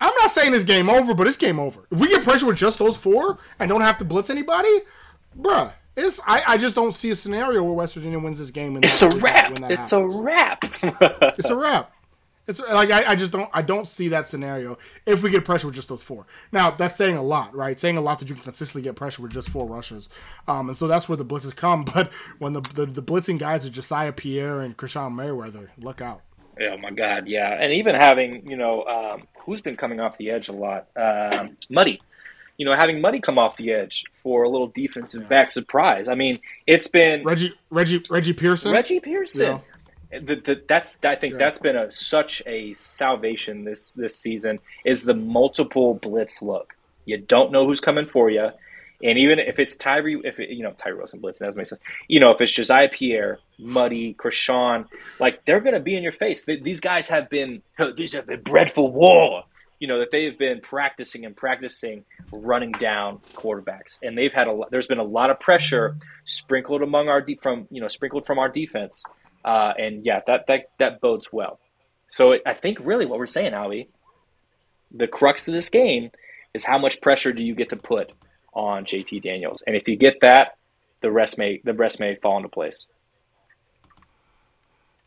I'm 0.00 0.14
not 0.20 0.30
saying 0.30 0.54
it's 0.54 0.62
game 0.64 0.88
over, 0.90 1.14
but 1.14 1.26
it's 1.26 1.36
game 1.38 1.58
over. 1.58 1.86
If 1.90 1.98
we 1.98 2.08
get 2.08 2.22
pressure 2.22 2.46
with 2.46 2.56
just 2.58 2.78
those 2.78 2.96
four 2.96 3.38
and 3.58 3.68
don't 3.68 3.80
have 3.80 3.98
to 3.98 4.04
blitz 4.04 4.28
anybody, 4.30 4.68
bruh, 5.38 5.72
it's 5.96 6.20
I, 6.26 6.42
I 6.46 6.56
just 6.58 6.76
don't 6.76 6.92
see 6.92 7.10
a 7.10 7.14
scenario 7.14 7.62
where 7.62 7.72
West 7.72 7.94
Virginia 7.94 8.18
wins 8.18 8.38
this 8.38 8.50
game. 8.50 8.76
And 8.76 8.84
It's 8.84 9.02
a 9.02 9.08
wrap. 9.08 9.52
It's 9.70 9.92
a 9.92 10.04
wrap. 10.04 10.64
it's 10.82 11.50
a 11.50 11.56
wrap. 11.56 11.92
It's 12.46 12.60
like 12.60 12.90
I, 12.90 13.12
I 13.12 13.16
just 13.16 13.32
don't 13.32 13.50
I 13.52 13.62
don't 13.62 13.88
see 13.88 14.08
that 14.08 14.28
scenario 14.28 14.78
if 15.04 15.22
we 15.22 15.30
get 15.30 15.44
pressure 15.44 15.66
with 15.66 15.74
just 15.74 15.88
those 15.88 16.02
four. 16.02 16.26
Now 16.52 16.70
that's 16.70 16.94
saying 16.94 17.16
a 17.16 17.22
lot, 17.22 17.54
right? 17.54 17.78
Saying 17.78 17.96
a 17.96 18.00
lot 18.00 18.20
that 18.20 18.28
you 18.28 18.36
can 18.36 18.44
consistently 18.44 18.82
get 18.82 18.94
pressure 18.94 19.22
with 19.22 19.32
just 19.32 19.50
four 19.50 19.66
rushers, 19.66 20.08
um, 20.46 20.68
and 20.68 20.78
so 20.78 20.86
that's 20.86 21.08
where 21.08 21.16
the 21.16 21.24
blitzes 21.24 21.54
come. 21.56 21.84
But 21.96 22.12
when 22.38 22.52
the 22.52 22.60
the, 22.60 22.86
the 22.86 23.02
blitzing 23.02 23.38
guys 23.38 23.66
are 23.66 23.70
Jesiah 23.70 24.14
Pierre 24.14 24.60
and 24.60 24.76
Krishon 24.76 25.14
Merriweather, 25.14 25.70
look 25.78 26.00
out. 26.00 26.22
Oh 26.60 26.76
my 26.78 26.90
God, 26.90 27.26
yeah, 27.26 27.52
and 27.52 27.72
even 27.72 27.94
having 27.96 28.48
you 28.48 28.56
know 28.56 28.84
um, 28.84 29.26
who's 29.40 29.60
been 29.60 29.76
coming 29.76 29.98
off 29.98 30.16
the 30.16 30.30
edge 30.30 30.48
a 30.48 30.52
lot, 30.52 30.86
um, 30.96 31.56
Muddy. 31.68 32.00
You 32.56 32.64
know, 32.66 32.74
having 32.74 33.00
Muddy 33.00 33.20
come 33.20 33.38
off 33.38 33.56
the 33.56 33.72
edge 33.72 34.04
for 34.10 34.42
a 34.42 34.48
little 34.48 34.68
defensive 34.68 35.28
back 35.28 35.50
surprise. 35.50 36.08
I 36.08 36.14
mean, 36.14 36.36
it's 36.66 36.88
been 36.88 37.22
Reggie 37.24 37.54
Reggie 37.70 38.04
Reggie 38.08 38.32
Pearson. 38.32 38.72
Reggie 38.72 39.00
Pearson. 39.00 39.60
The, 40.10 40.36
the, 40.36 40.62
that's 40.68 40.98
I 41.02 41.16
think 41.16 41.36
that's 41.36 41.58
been 41.58 41.76
a 41.76 41.90
such 41.90 42.42
a 42.46 42.72
salvation 42.74 43.64
this 43.64 43.94
this 43.94 44.16
season 44.16 44.58
is 44.84 45.02
the 45.02 45.14
multiple 45.14 45.94
blitz 45.94 46.40
look. 46.40 46.74
You 47.04 47.18
don't 47.18 47.52
know 47.52 47.66
who's 47.66 47.80
coming 47.80 48.06
for 48.06 48.30
you, 48.30 48.50
and 49.02 49.18
even 49.18 49.38
if 49.38 49.58
it's 49.58 49.76
Tyree, 49.76 50.20
if 50.24 50.38
it, 50.38 50.50
you 50.50 50.62
know 50.62 50.72
Tyree 50.72 50.96
Wilson 50.96 51.20
blitz, 51.20 51.38
that 51.40 51.46
doesn't 51.46 51.58
make 51.58 51.66
sense. 51.66 51.80
You 52.08 52.20
know 52.20 52.30
if 52.30 52.40
it's 52.40 52.52
Jesiah 52.52 52.90
Pierre, 52.92 53.38
Muddy, 53.58 54.14
Krishon, 54.14 54.86
like 55.18 55.44
they're 55.44 55.60
going 55.60 55.74
to 55.74 55.80
be 55.80 55.96
in 55.96 56.02
your 56.02 56.12
face. 56.12 56.44
They, 56.44 56.56
these 56.56 56.80
guys 56.80 57.08
have 57.08 57.28
been 57.28 57.62
these 57.96 58.14
have 58.14 58.26
been 58.26 58.42
bred 58.42 58.70
for 58.72 58.90
war. 58.90 59.44
You 59.78 59.88
know 59.88 59.98
that 59.98 60.10
they 60.10 60.24
have 60.24 60.38
been 60.38 60.60
practicing 60.60 61.24
and 61.26 61.36
practicing 61.36 62.04
running 62.32 62.72
down 62.72 63.18
quarterbacks, 63.34 64.00
and 64.02 64.16
they've 64.16 64.32
had 64.32 64.46
a. 64.46 64.52
lot- 64.52 64.70
There's 64.70 64.86
been 64.86 64.98
a 64.98 65.04
lot 65.04 65.30
of 65.30 65.38
pressure 65.38 65.96
sprinkled 66.24 66.82
among 66.82 67.08
our 67.08 67.20
de- 67.20 67.36
from 67.36 67.66
you 67.70 67.80
know 67.80 67.88
sprinkled 67.88 68.26
from 68.26 68.38
our 68.38 68.48
defense. 68.48 69.04
Uh, 69.44 69.72
and 69.78 70.04
yeah, 70.04 70.20
that, 70.26 70.46
that 70.48 70.70
that 70.78 71.00
bodes 71.00 71.32
well. 71.32 71.60
So 72.08 72.32
it, 72.32 72.42
I 72.46 72.54
think 72.54 72.78
really 72.80 73.06
what 73.06 73.18
we're 73.18 73.26
saying, 73.26 73.52
Howie, 73.52 73.88
the 74.90 75.06
crux 75.06 75.46
of 75.46 75.54
this 75.54 75.68
game 75.68 76.10
is 76.54 76.64
how 76.64 76.78
much 76.78 77.00
pressure 77.00 77.32
do 77.32 77.42
you 77.42 77.54
get 77.54 77.68
to 77.68 77.76
put 77.76 78.12
on 78.54 78.86
JT 78.86 79.20
Daniels, 79.22 79.62
and 79.66 79.76
if 79.76 79.86
you 79.86 79.96
get 79.96 80.14
that, 80.22 80.56
the 81.02 81.10
rest 81.10 81.36
may 81.36 81.60
the 81.64 81.74
rest 81.74 82.00
may 82.00 82.14
fall 82.16 82.38
into 82.38 82.48
place. 82.48 82.86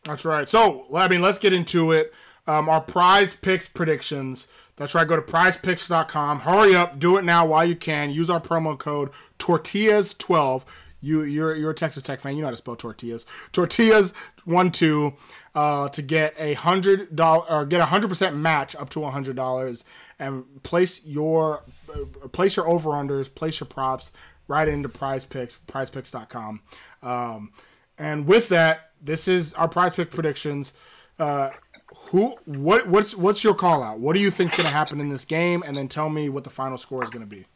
That's 0.04 0.24
right. 0.24 0.48
So, 0.48 0.86
I 0.94 1.08
mean, 1.08 1.20
let's 1.20 1.38
get 1.38 1.52
into 1.52 1.92
it. 1.92 2.12
Um, 2.50 2.68
our 2.68 2.80
prize 2.80 3.34
picks 3.34 3.68
predictions. 3.68 4.48
That's 4.76 4.94
right. 4.94 5.06
Go 5.06 5.16
to 5.16 5.22
prizepicks.com. 5.22 6.40
Hurry 6.40 6.74
up. 6.74 6.98
Do 6.98 7.16
it 7.18 7.24
now 7.24 7.46
while 7.46 7.64
you 7.64 7.76
can. 7.76 8.10
Use 8.10 8.30
our 8.30 8.40
promo 8.40 8.78
code 8.78 9.10
Tortillas12. 9.38 10.64
You, 11.02 11.22
you're, 11.22 11.54
you're 11.54 11.70
a 11.70 11.74
Texas 11.74 12.02
Tech 12.02 12.20
fan. 12.20 12.34
You 12.36 12.42
know 12.42 12.48
how 12.48 12.50
to 12.52 12.56
spell 12.56 12.76
tortillas. 12.76 13.24
Tortillas, 13.52 14.12
one, 14.44 14.70
two. 14.70 15.14
uh, 15.54 15.88
to 15.90 16.02
get 16.02 16.34
a 16.38 16.54
hundred 16.54 17.14
dollar 17.14 17.44
or 17.48 17.66
get 17.66 17.80
a 17.80 17.86
hundred 17.86 18.08
percent 18.08 18.36
match 18.36 18.76
up 18.76 18.88
to 18.90 19.04
a 19.04 19.10
hundred 19.10 19.36
dollars 19.36 19.84
and 20.18 20.62
place 20.62 21.04
your 21.04 21.64
uh, 21.92 22.28
place 22.28 22.56
your 22.56 22.68
over 22.68 22.90
unders, 22.90 23.32
place 23.34 23.60
your 23.60 23.66
props 23.66 24.12
right 24.48 24.68
into 24.68 24.88
Prize 24.88 25.24
Picks, 25.24 25.58
PrizePicks.com. 25.66 26.60
Um, 27.02 27.52
and 27.98 28.26
with 28.26 28.48
that, 28.48 28.90
this 29.00 29.28
is 29.28 29.54
our 29.54 29.68
Prize 29.68 29.94
Pick 29.94 30.10
predictions. 30.10 30.72
Uh, 31.18 31.50
who 31.94 32.36
what 32.44 32.86
what's 32.88 33.16
what's 33.16 33.42
your 33.44 33.54
call 33.54 33.82
out? 33.82 33.98
What 34.00 34.14
do 34.14 34.20
you 34.20 34.30
think's 34.30 34.56
going 34.56 34.68
to 34.68 34.72
happen 34.74 35.00
in 35.00 35.08
this 35.08 35.24
game? 35.24 35.62
And 35.66 35.76
then 35.76 35.88
tell 35.88 36.08
me 36.08 36.28
what 36.28 36.44
the 36.44 36.50
final 36.50 36.78
score 36.78 37.02
is 37.02 37.10
going 37.10 37.22
to 37.22 37.28
be. 37.28 37.46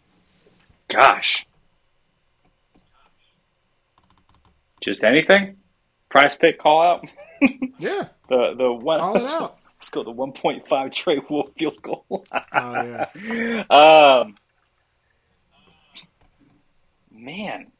Gosh. 0.88 1.46
Just 4.80 5.02
anything? 5.02 5.56
Price 6.08 6.36
pick 6.36 6.58
call 6.60 6.82
out? 6.82 7.06
Yeah, 7.80 8.08
the 8.28 8.54
the 8.56 8.72
one 8.72 8.98
call 8.98 9.16
it 9.16 9.24
out. 9.24 9.58
Let's 9.78 9.90
go 9.90 10.02
the 10.04 10.10
one 10.12 10.32
point 10.32 10.66
five 10.68 10.92
Trey 10.92 11.18
Wolff 11.28 11.50
field 11.58 11.82
goal. 11.82 12.06
Oh 12.52 13.04
yeah. 13.12 13.64
um 13.68 14.36
man. 17.10 17.72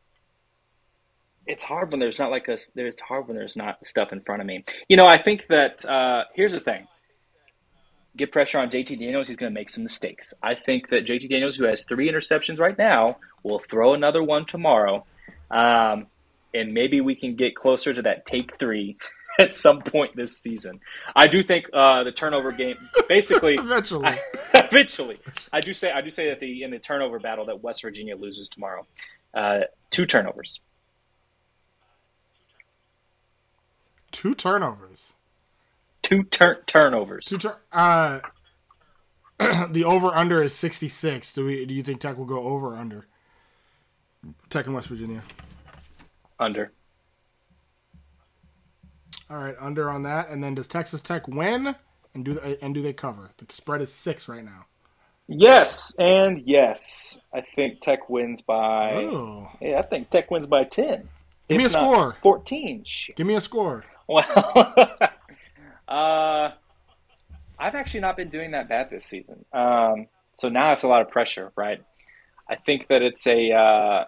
It's 1.47 1.65
hard 1.65 1.91
when 1.91 2.01
there's 2.01 2.19
not 2.19 2.31
like 2.31 2.49
a 2.49 2.57
there's 2.75 2.99
hard 3.01 3.29
when 3.29 3.37
there's 3.37 3.57
not 3.57 3.85
stuff 3.87 4.13
in 4.13 4.21
front 4.21 4.41
of 4.41 4.47
me. 4.47 4.65
You 4.89 4.97
know, 4.97 5.07
I 5.07 5.23
think 5.23 5.47
that 5.49 5.85
uh 5.85 6.25
here's 6.35 6.53
the 6.53 6.61
thing. 6.61 6.87
Get 8.17 8.31
pressure 8.31 8.59
on 8.59 8.71
JT 8.71 8.99
Daniels. 8.99 9.27
He's 9.27 9.37
going 9.37 9.53
to 9.53 9.55
make 9.55 9.69
some 9.69 9.83
mistakes. 9.83 10.35
I 10.41 10.55
think 10.55 10.91
that 10.91 11.05
JT 11.05 11.29
Daniels, 11.29 11.57
who 11.57 11.65
has 11.65 11.83
three 11.83 12.09
interceptions 12.09 12.61
right 12.61 12.79
now, 12.79 13.17
will 13.43 13.59
throw 13.59 13.93
another 13.93 14.23
one 14.23 14.47
tomorrow. 14.47 15.05
Um, 15.51 16.07
and 16.55 16.73
maybe 16.73 17.01
we 17.01 17.17
can 17.17 17.35
get 17.35 17.57
closer 17.57 17.93
to 17.93 18.03
that 18.03 18.25
take 18.25 18.57
three 18.59 18.97
at 19.39 19.53
some 19.53 19.81
point 19.83 20.15
this 20.17 20.39
season. 20.39 20.81
I 21.15 21.27
do 21.27 21.43
think 21.43 21.67
uh, 21.73 22.05
the 22.05 22.13
turnover 22.13 22.53
game, 22.53 22.77
basically, 23.09 23.55
Eventually. 23.59 24.07
I, 24.07 24.21
eventually, 24.55 25.19
I 25.53 25.61
do 25.61 25.75
say 25.75 25.91
I 25.91 26.01
do 26.01 26.11
say 26.11 26.29
that 26.29 26.41
the 26.41 26.63
in 26.63 26.71
the 26.71 26.79
turnover 26.79 27.19
battle 27.19 27.47
that 27.47 27.63
West 27.63 27.83
Virginia 27.83 28.17
loses 28.17 28.49
tomorrow, 28.49 28.87
uh, 29.35 29.61
two 29.91 30.07
turnovers. 30.07 30.61
Two 34.15 34.33
turnovers. 34.33 35.13
Two 36.03 36.23
tur- 36.23 36.63
turnovers. 36.67 37.27
Two 37.27 37.37
tur- 37.39 37.59
uh, 37.73 38.21
the 39.71 39.83
over 39.85 40.15
under 40.15 40.41
is 40.41 40.55
sixty 40.55 40.87
six. 40.89 41.33
Do 41.33 41.45
we? 41.47 41.67
Do 41.67 41.75
you 41.75 41.83
think 41.83 42.01
Tech 42.01 42.17
will 42.17 42.25
go 42.25 42.41
over 42.41 42.69
or 42.69 42.77
under? 42.77 43.07
Tech 44.51 44.69
in 44.69 44.73
West 44.73 44.87
Virginia. 44.87 45.23
Under. 46.39 46.71
All 49.29 49.39
right, 49.39 49.57
under 49.59 49.91
on 49.91 50.05
that. 50.05 50.29
And 50.29 50.45
then 50.45 50.55
does 50.55 50.69
Texas 50.69 51.03
Tech 51.03 51.27
win? 51.27 51.75
And 52.15 52.25
do 52.25 52.35
they, 52.35 52.57
and 52.63 52.73
do 52.73 52.83
they 52.83 52.93
cover? 52.93 53.31
The 53.39 53.47
spread 53.53 53.81
is 53.83 53.93
six 53.93 54.29
right 54.29 54.45
now. 54.45 54.67
Yes, 55.27 55.93
and 55.99 56.43
yes. 56.47 57.19
I 57.33 57.41
think 57.41 57.81
Tech 57.81 58.09
wins 58.09 58.43
by. 58.43 58.93
Oh, 58.93 59.51
Yeah, 59.61 59.79
I 59.81 59.83
think 59.83 60.11
Tech 60.11 60.31
wins 60.31 60.47
by 60.47 60.63
ten. 60.63 61.09
Give 61.49 61.59
me 61.59 61.65
a 61.65 61.69
score. 61.69 62.17
Fourteen. 62.23 62.85
Shit. 62.87 63.17
give 63.17 63.27
me 63.27 63.35
a 63.35 63.41
score. 63.41 63.85
Well, 64.09 64.25
uh, 65.89 66.51
I've 67.59 67.75
actually 67.75 68.01
not 68.01 68.17
been 68.17 68.29
doing 68.29 68.53
that 68.53 68.69
bad 68.69 68.91
this 68.91 69.07
season. 69.07 69.45
Um, 69.53 70.07
so 70.37 70.49
now 70.49 70.73
it's 70.73 70.83
a 70.83 70.89
lot 70.89 71.03
of 71.03 71.11
pressure, 71.11 71.53
right? 71.57 71.83
I 72.49 72.57
think 72.57 72.89
that 72.89 73.03
it's 73.03 73.27
a 73.27 73.53
uh, 73.53 74.05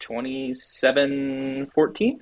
27-14. 0.00 2.18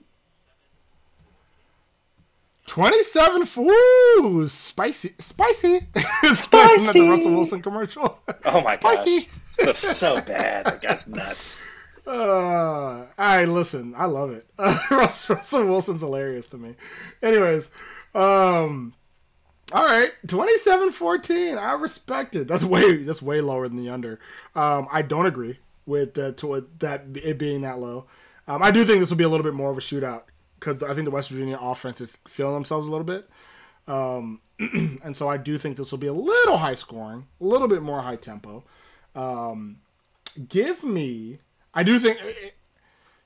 27 2.64 3.48
Ooh, 3.58 4.48
spicy. 4.48 5.14
Spicy. 5.18 5.80
Spicy. 6.32 7.00
the 7.00 7.08
Russell 7.08 7.34
Wilson 7.34 7.60
commercial. 7.60 8.20
Oh 8.44 8.60
my 8.62 8.76
God. 8.76 8.96
Spicy. 8.96 9.28
So, 9.58 9.72
so 9.72 10.20
bad. 10.22 10.66
That 10.66 10.80
guy's 10.80 11.08
nuts. 11.08 11.60
Uh, 12.06 13.06
I 13.16 13.44
listen. 13.44 13.94
I 13.96 14.06
love 14.06 14.30
it. 14.30 14.46
Uh, 14.58 14.78
Russell, 14.90 15.66
Wilson's 15.66 16.02
hilarious 16.02 16.46
to 16.48 16.58
me. 16.58 16.76
Anyways, 17.22 17.70
um, 18.14 18.94
all 19.72 19.84
right, 19.84 20.10
27-14. 20.26 21.58
I 21.58 21.72
respect 21.74 22.36
it. 22.36 22.46
That's 22.46 22.64
way 22.64 22.98
that's 22.98 23.22
way 23.22 23.40
lower 23.40 23.68
than 23.68 23.76
the 23.76 23.88
under. 23.88 24.20
Um, 24.54 24.86
I 24.92 25.02
don't 25.02 25.26
agree 25.26 25.58
with 25.86 26.14
the, 26.14 26.32
to 26.32 26.68
that 26.78 27.04
it 27.14 27.38
being 27.38 27.62
that 27.62 27.78
low. 27.78 28.06
Um, 28.46 28.62
I 28.62 28.70
do 28.70 28.84
think 28.84 29.00
this 29.00 29.10
will 29.10 29.16
be 29.16 29.24
a 29.24 29.28
little 29.28 29.44
bit 29.44 29.54
more 29.54 29.70
of 29.70 29.78
a 29.78 29.80
shootout 29.80 30.24
because 30.58 30.82
I 30.82 30.94
think 30.94 31.06
the 31.06 31.10
West 31.10 31.30
Virginia 31.30 31.58
offense 31.60 32.00
is 32.00 32.18
feeling 32.28 32.54
themselves 32.54 32.86
a 32.86 32.90
little 32.90 33.06
bit. 33.06 33.28
Um, 33.88 34.40
and 34.58 35.16
so 35.16 35.28
I 35.28 35.36
do 35.36 35.58
think 35.58 35.76
this 35.76 35.90
will 35.90 35.98
be 35.98 36.06
a 36.06 36.12
little 36.12 36.58
high 36.58 36.74
scoring, 36.74 37.26
a 37.40 37.44
little 37.44 37.68
bit 37.68 37.82
more 37.82 38.00
high 38.02 38.16
tempo. 38.16 38.64
Um, 39.14 39.78
give 40.48 40.84
me, 40.84 41.38
I 41.74 41.82
do 41.82 41.98
think, 41.98 42.18
eh, 42.20 42.32
eh, 42.44 42.50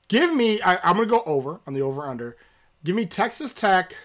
give 0.07 0.33
me, 0.33 0.61
I, 0.61 0.77
I'm 0.77 0.95
going 0.95 1.07
to 1.07 1.13
go 1.13 1.23
over 1.25 1.59
on 1.67 1.73
the 1.73 1.81
over 1.81 2.03
under. 2.03 2.37
Give 2.83 2.95
me 2.95 3.05
Texas 3.05 3.53
Tech. 3.53 3.95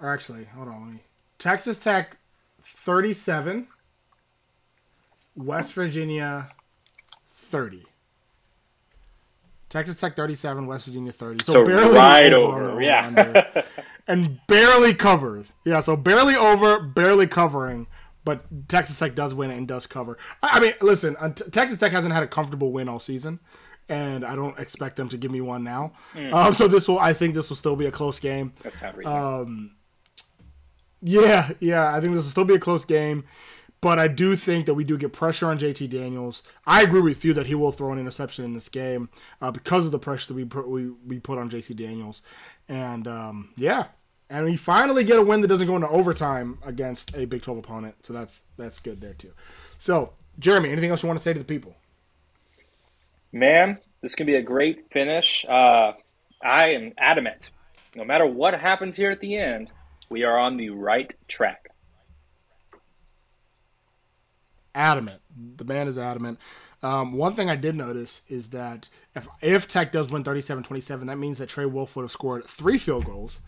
Or 0.00 0.12
actually, 0.12 0.44
hold 0.44 0.68
on, 0.68 0.82
let 0.82 0.92
me. 0.94 1.00
Texas 1.38 1.82
Tech 1.82 2.18
37, 2.60 3.68
West 5.34 5.72
Virginia 5.74 6.50
30. 7.28 7.82
Texas 9.68 9.96
Tech 9.96 10.14
37, 10.14 10.66
West 10.66 10.86
Virginia 10.86 11.12
30. 11.12 11.44
So, 11.44 11.52
So 11.52 11.64
barely 11.64 11.96
right 11.96 12.32
over, 12.32 12.62
over, 12.70 12.82
yeah. 12.82 13.62
and 14.06 14.40
barely 14.46 14.94
covers. 14.94 15.52
Yeah, 15.64 15.80
so 15.80 15.96
barely 15.96 16.36
over, 16.36 16.78
barely 16.80 17.26
covering, 17.26 17.86
but 18.26 18.68
Texas 18.68 18.98
Tech 18.98 19.14
does 19.14 19.32
win 19.34 19.50
and 19.52 19.66
does 19.66 19.86
cover. 19.86 20.18
I, 20.42 20.58
I 20.58 20.60
mean, 20.60 20.72
listen, 20.82 21.16
uh, 21.18 21.28
Texas 21.30 21.78
Tech 21.78 21.92
hasn't 21.92 22.12
had 22.12 22.24
a 22.24 22.26
comfortable 22.26 22.72
win 22.72 22.88
all 22.88 22.98
season, 23.00 23.38
and 23.88 24.26
I 24.26 24.34
don't 24.34 24.58
expect 24.58 24.96
them 24.96 25.08
to 25.10 25.16
give 25.16 25.30
me 25.30 25.40
one 25.40 25.62
now. 25.64 25.92
Um, 26.34 26.52
so 26.52 26.66
this 26.68 26.88
will, 26.88 26.98
I 26.98 27.12
think, 27.14 27.34
this 27.34 27.48
will 27.48 27.56
still 27.56 27.76
be 27.76 27.86
a 27.86 27.90
close 27.92 28.18
game. 28.18 28.52
That's 28.62 28.82
not 28.82 28.96
reasonable. 28.96 29.18
Yeah, 31.00 31.50
yeah, 31.60 31.94
I 31.94 32.00
think 32.00 32.14
this 32.14 32.24
will 32.24 32.30
still 32.30 32.44
be 32.44 32.54
a 32.54 32.58
close 32.58 32.84
game, 32.84 33.24
but 33.80 34.00
I 34.00 34.08
do 34.08 34.34
think 34.34 34.66
that 34.66 34.74
we 34.74 34.82
do 34.82 34.98
get 34.98 35.12
pressure 35.12 35.46
on 35.46 35.58
JT 35.58 35.88
Daniels. 35.88 36.42
I 36.66 36.82
agree 36.82 37.02
with 37.02 37.24
you 37.24 37.32
that 37.34 37.46
he 37.46 37.54
will 37.54 37.70
throw 37.70 37.92
an 37.92 37.98
interception 38.00 38.44
in 38.44 38.54
this 38.54 38.68
game 38.68 39.08
uh, 39.40 39.52
because 39.52 39.86
of 39.86 39.92
the 39.92 40.00
pressure 40.00 40.28
that 40.28 40.34
we 40.34 40.44
put, 40.46 40.68
we, 40.68 40.90
we 41.06 41.20
put 41.20 41.38
on 41.38 41.48
JT 41.48 41.76
Daniels, 41.76 42.22
and 42.68 43.06
um, 43.06 43.50
yeah, 43.56 43.84
and 44.28 44.44
we 44.44 44.56
finally 44.56 45.04
get 45.04 45.18
a 45.18 45.22
win 45.22 45.40
that 45.40 45.48
doesn't 45.48 45.66
go 45.66 45.76
into 45.76 45.88
overtime 45.88 46.58
against 46.64 47.16
a 47.16 47.24
Big 47.26 47.42
Twelve 47.42 47.58
opponent, 47.58 47.94
so 48.04 48.12
that's 48.12 48.44
that's 48.56 48.78
good 48.78 49.00
there 49.00 49.14
too. 49.14 49.32
So, 49.78 50.12
Jeramey, 50.40 50.70
anything 50.70 50.90
else 50.90 51.02
you 51.02 51.08
want 51.08 51.18
to 51.18 51.22
say 51.22 51.32
to 51.32 51.38
the 51.38 51.44
people? 51.44 51.76
Man, 53.32 53.78
this 54.00 54.14
can 54.14 54.26
be 54.26 54.36
a 54.36 54.42
great 54.42 54.90
finish. 54.90 55.44
Uh, 55.48 55.92
I 56.42 56.68
am 56.70 56.92
adamant. 56.98 57.50
No 57.94 58.04
matter 58.04 58.26
what 58.26 58.58
happens 58.58 58.96
here 58.96 59.10
at 59.10 59.20
the 59.20 59.36
end, 59.36 59.70
we 60.08 60.24
are 60.24 60.38
on 60.38 60.56
the 60.56 60.70
right 60.70 61.12
track. 61.28 61.70
adamant. 64.76 65.22
The 65.56 65.64
man 65.64 65.88
is 65.88 65.98
adamant. 65.98 66.38
Um, 66.82 67.14
one 67.14 67.34
thing 67.34 67.50
I 67.50 67.56
did 67.56 67.74
notice 67.74 68.22
is 68.28 68.50
that 68.50 68.88
if 69.16 69.26
if 69.40 69.66
Tech 69.66 69.90
does 69.90 70.10
win 70.10 70.22
37-27, 70.22 71.06
that 71.06 71.18
means 71.18 71.38
that 71.38 71.48
Trey 71.48 71.66
Wolff 71.66 71.96
would 71.96 72.02
have 72.02 72.12
scored 72.12 72.44
three 72.44 72.78
field 72.78 73.06
goals. 73.06 73.40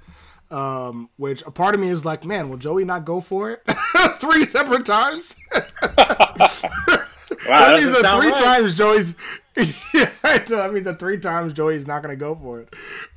Um, 0.51 1.11
which 1.17 1.43
a 1.47 1.51
part 1.51 1.75
of 1.75 1.81
me 1.81 1.89
is 1.89 2.07
like, 2.07 2.25
man, 2.25 2.49
will 2.49 2.57
Joey 2.57 2.85
not 2.85 3.05
go 3.05 3.21
for 3.21 3.51
it 3.51 3.63
three 4.19 4.47
separate 4.47 4.87
times? 4.87 5.37
Wow, 7.47 7.61
that 7.61 7.79
means 7.79 7.93
that 7.93 8.13
three 8.13 8.31
right. 8.31 8.45
times 8.45 8.75
Joey's. 8.75 9.15
yeah, 9.95 10.11
I 10.25 10.39
know, 10.49 10.57
that 10.57 10.73
means 10.73 10.85
that 10.85 10.99
three 10.99 11.19
times 11.19 11.53
Joey's 11.53 11.87
not 11.87 12.03
going 12.03 12.17
to 12.17 12.19
go 12.19 12.35
for 12.35 12.61
it. 12.61 12.69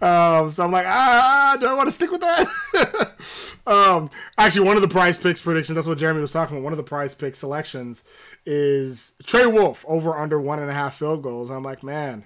Um, 0.02 0.52
so 0.52 0.64
I'm 0.64 0.72
like, 0.72 0.86
ah, 0.88 1.58
do 1.60 1.68
I 1.68 1.74
want 1.74 1.88
to 1.88 1.92
stick 1.92 2.12
with 2.12 2.22
that? 2.22 3.52
um, 3.68 4.10
actually, 4.38 4.66
one 4.66 4.76
of 4.76 4.82
the 4.82 4.88
prize 4.88 5.18
picks 5.18 5.42
predictions. 5.42 5.76
That's 5.76 5.88
what 5.88 5.98
Jeramey 5.98 6.22
was 6.22 6.32
talking 6.32 6.58
about. 6.58 6.64
One 6.64 6.74
of 6.74 6.78
the 6.78 6.84
prize 6.84 7.14
pick 7.14 7.36
selections 7.36 8.04
is 8.46 9.14
Trey 9.26 9.46
Wolff 9.46 9.86
over 9.88 10.18
under 10.18 10.40
one 10.40 10.60
and 10.60 10.70
a 10.70 10.74
half 10.74 10.98
field 10.98 11.24
goals. 11.24 11.50
I'm 11.52 11.64
like, 11.64 11.84
man, 11.84 12.26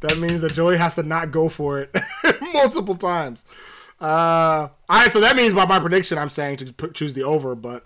that 0.00 0.18
means 0.18 0.40
that 0.40 0.54
Joey 0.54 0.76
has 0.76 0.94
to 0.94 1.02
not 1.02 1.30
go 1.30 1.48
for 1.48 1.80
it 1.80 1.94
multiple 2.54 2.96
times. 2.96 3.44
Uh, 4.02 4.68
all 4.88 4.98
right, 4.98 5.12
so 5.12 5.20
that 5.20 5.36
means 5.36 5.54
by 5.54 5.64
my 5.64 5.78
prediction, 5.78 6.18
I'm 6.18 6.28
saying 6.28 6.56
to 6.56 6.72
put, 6.72 6.92
choose 6.92 7.14
the 7.14 7.22
over, 7.22 7.54
but 7.54 7.84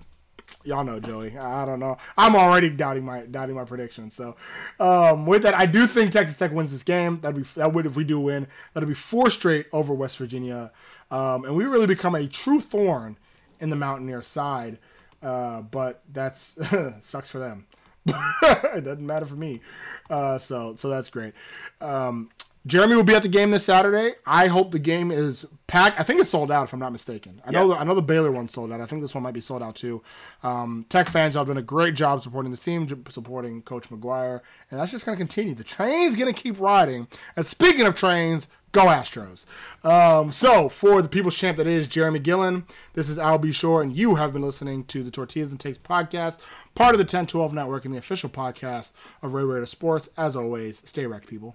y'all 0.65 0.83
know 0.83 0.99
Joey. 0.99 1.37
I 1.37 1.67
don't 1.67 1.79
know. 1.79 1.99
I'm 2.17 2.35
already 2.35 2.71
doubting 2.71 3.05
my 3.05 3.27
doubting 3.27 3.55
my 3.55 3.65
prediction. 3.65 4.11
So, 4.11 4.35
um, 4.81 5.27
with 5.27 5.43
that, 5.43 5.53
I 5.53 5.67
do 5.67 5.87
think 5.87 6.13
Texas 6.13 6.39
Tech 6.39 6.53
wins 6.53 6.73
this 6.73 6.83
game. 6.83 7.21
That'd 7.21 7.37
be 7.37 7.49
that 7.57 7.75
would 7.75 7.85
if 7.85 7.97
we 7.97 8.05
do 8.05 8.19
win. 8.19 8.47
That'd 8.73 8.89
be 8.89 8.95
four 8.95 9.29
straight 9.29 9.67
over 9.75 9.93
West 9.93 10.17
Virginia, 10.17 10.73
um, 11.11 11.45
and 11.45 11.55
we 11.55 11.65
really 11.65 11.87
become 11.87 12.15
a 12.15 12.27
true 12.27 12.63
thorn 12.63 13.19
in 13.61 13.69
the 13.69 13.77
Mountaineer 13.77 14.23
side. 14.23 14.79
Uh, 15.23 15.61
but 15.61 16.03
that's 16.11 16.59
sucks 17.03 17.29
for 17.29 17.41
them. 17.41 17.67
it 18.07 18.85
doesn't 18.85 19.07
matter 19.07 19.27
for 19.27 19.37
me. 19.37 19.61
Uh, 20.09 20.39
so 20.39 20.77
so 20.77 20.89
that's 20.89 21.11
great. 21.11 21.35
Um, 21.83 22.31
Jeramey 22.67 22.97
will 22.97 23.05
be 23.05 23.15
at 23.15 23.23
the 23.23 23.29
game 23.29 23.53
this 23.53 23.65
Saturday. 23.65 24.15
I 24.27 24.49
hope 24.49 24.73
the 24.73 24.81
game 24.81 25.13
is 25.13 25.47
packed. 25.69 26.01
I 26.01 26.03
think 26.03 26.21
it's 26.21 26.31
sold 26.31 26.51
out, 26.51 26.65
if 26.65 26.73
I'm 26.73 26.81
not 26.81 26.91
mistaken. 26.91 27.41
I 27.45 27.53
know. 27.53 27.69
The, 27.69 27.75
I 27.77 27.85
know 27.85 27.95
the 27.95 28.03
Baylor 28.03 28.33
one 28.33 28.49
sold 28.49 28.73
out. 28.73 28.81
I 28.81 28.87
think 28.87 29.03
this 29.03 29.15
one 29.15 29.23
might 29.23 29.35
be 29.35 29.41
sold 29.41 29.63
out 29.63 29.77
too. 29.77 30.03
Um, 30.43 30.85
Tech 30.89 31.09
fans 31.09 31.35
y'all 31.35 31.43
have 31.43 31.49
done 31.49 31.59
a 31.59 31.63
great 31.63 31.95
job 31.95 32.25
supporting 32.25 32.51
the 32.51 32.57
team, 32.57 32.89
supporting 33.09 33.63
Coach 33.63 33.89
McGuire, 33.89 34.41
and 34.71 34.81
that's 34.81 34.91
just 34.91 35.07
going 35.07 35.17
to 35.17 35.21
continue. 35.21 35.55
The 35.55 35.63
train's 35.63 36.17
going 36.17 36.33
to 36.33 36.43
keep 36.43 36.59
riding. 36.59 37.07
And 37.37 37.47
speaking 37.47 37.87
of 37.87 37.95
trains, 37.95 38.49
go 38.73 38.87
Astros. 38.87 39.45
Um, 39.85 40.33
so 40.33 40.69
for 40.69 41.01
the 41.03 41.09
people's 41.09 41.37
champ 41.37 41.59
that 41.59 41.69
is 41.69 41.87
Jeramey 41.87 42.21
Gillen, 42.21 42.67
this 42.95 43.09
is 43.09 43.17
Al 43.17 43.39
B. 43.39 43.53
Shore, 43.53 43.81
and 43.81 43.97
you 43.97 44.17
have 44.17 44.33
been 44.33 44.43
listening 44.43 44.83
to 44.87 45.05
the 45.05 45.13
Tortillas 45.13 45.51
and 45.51 45.61
Takes 45.61 45.79
podcast, 45.79 46.39
part 46.75 46.95
of 46.95 46.99
the 46.99 47.05
1012 47.05 47.55
Network 47.55 47.85
and 47.85 47.95
the 47.95 47.99
official 47.99 48.29
podcast 48.29 48.91
of 49.23 49.35
Ray 49.35 49.45
Raider 49.45 49.67
Sports. 49.67 50.09
As 50.17 50.35
always, 50.35 50.83
stay 50.85 51.07
wrecked, 51.07 51.29
people. 51.29 51.55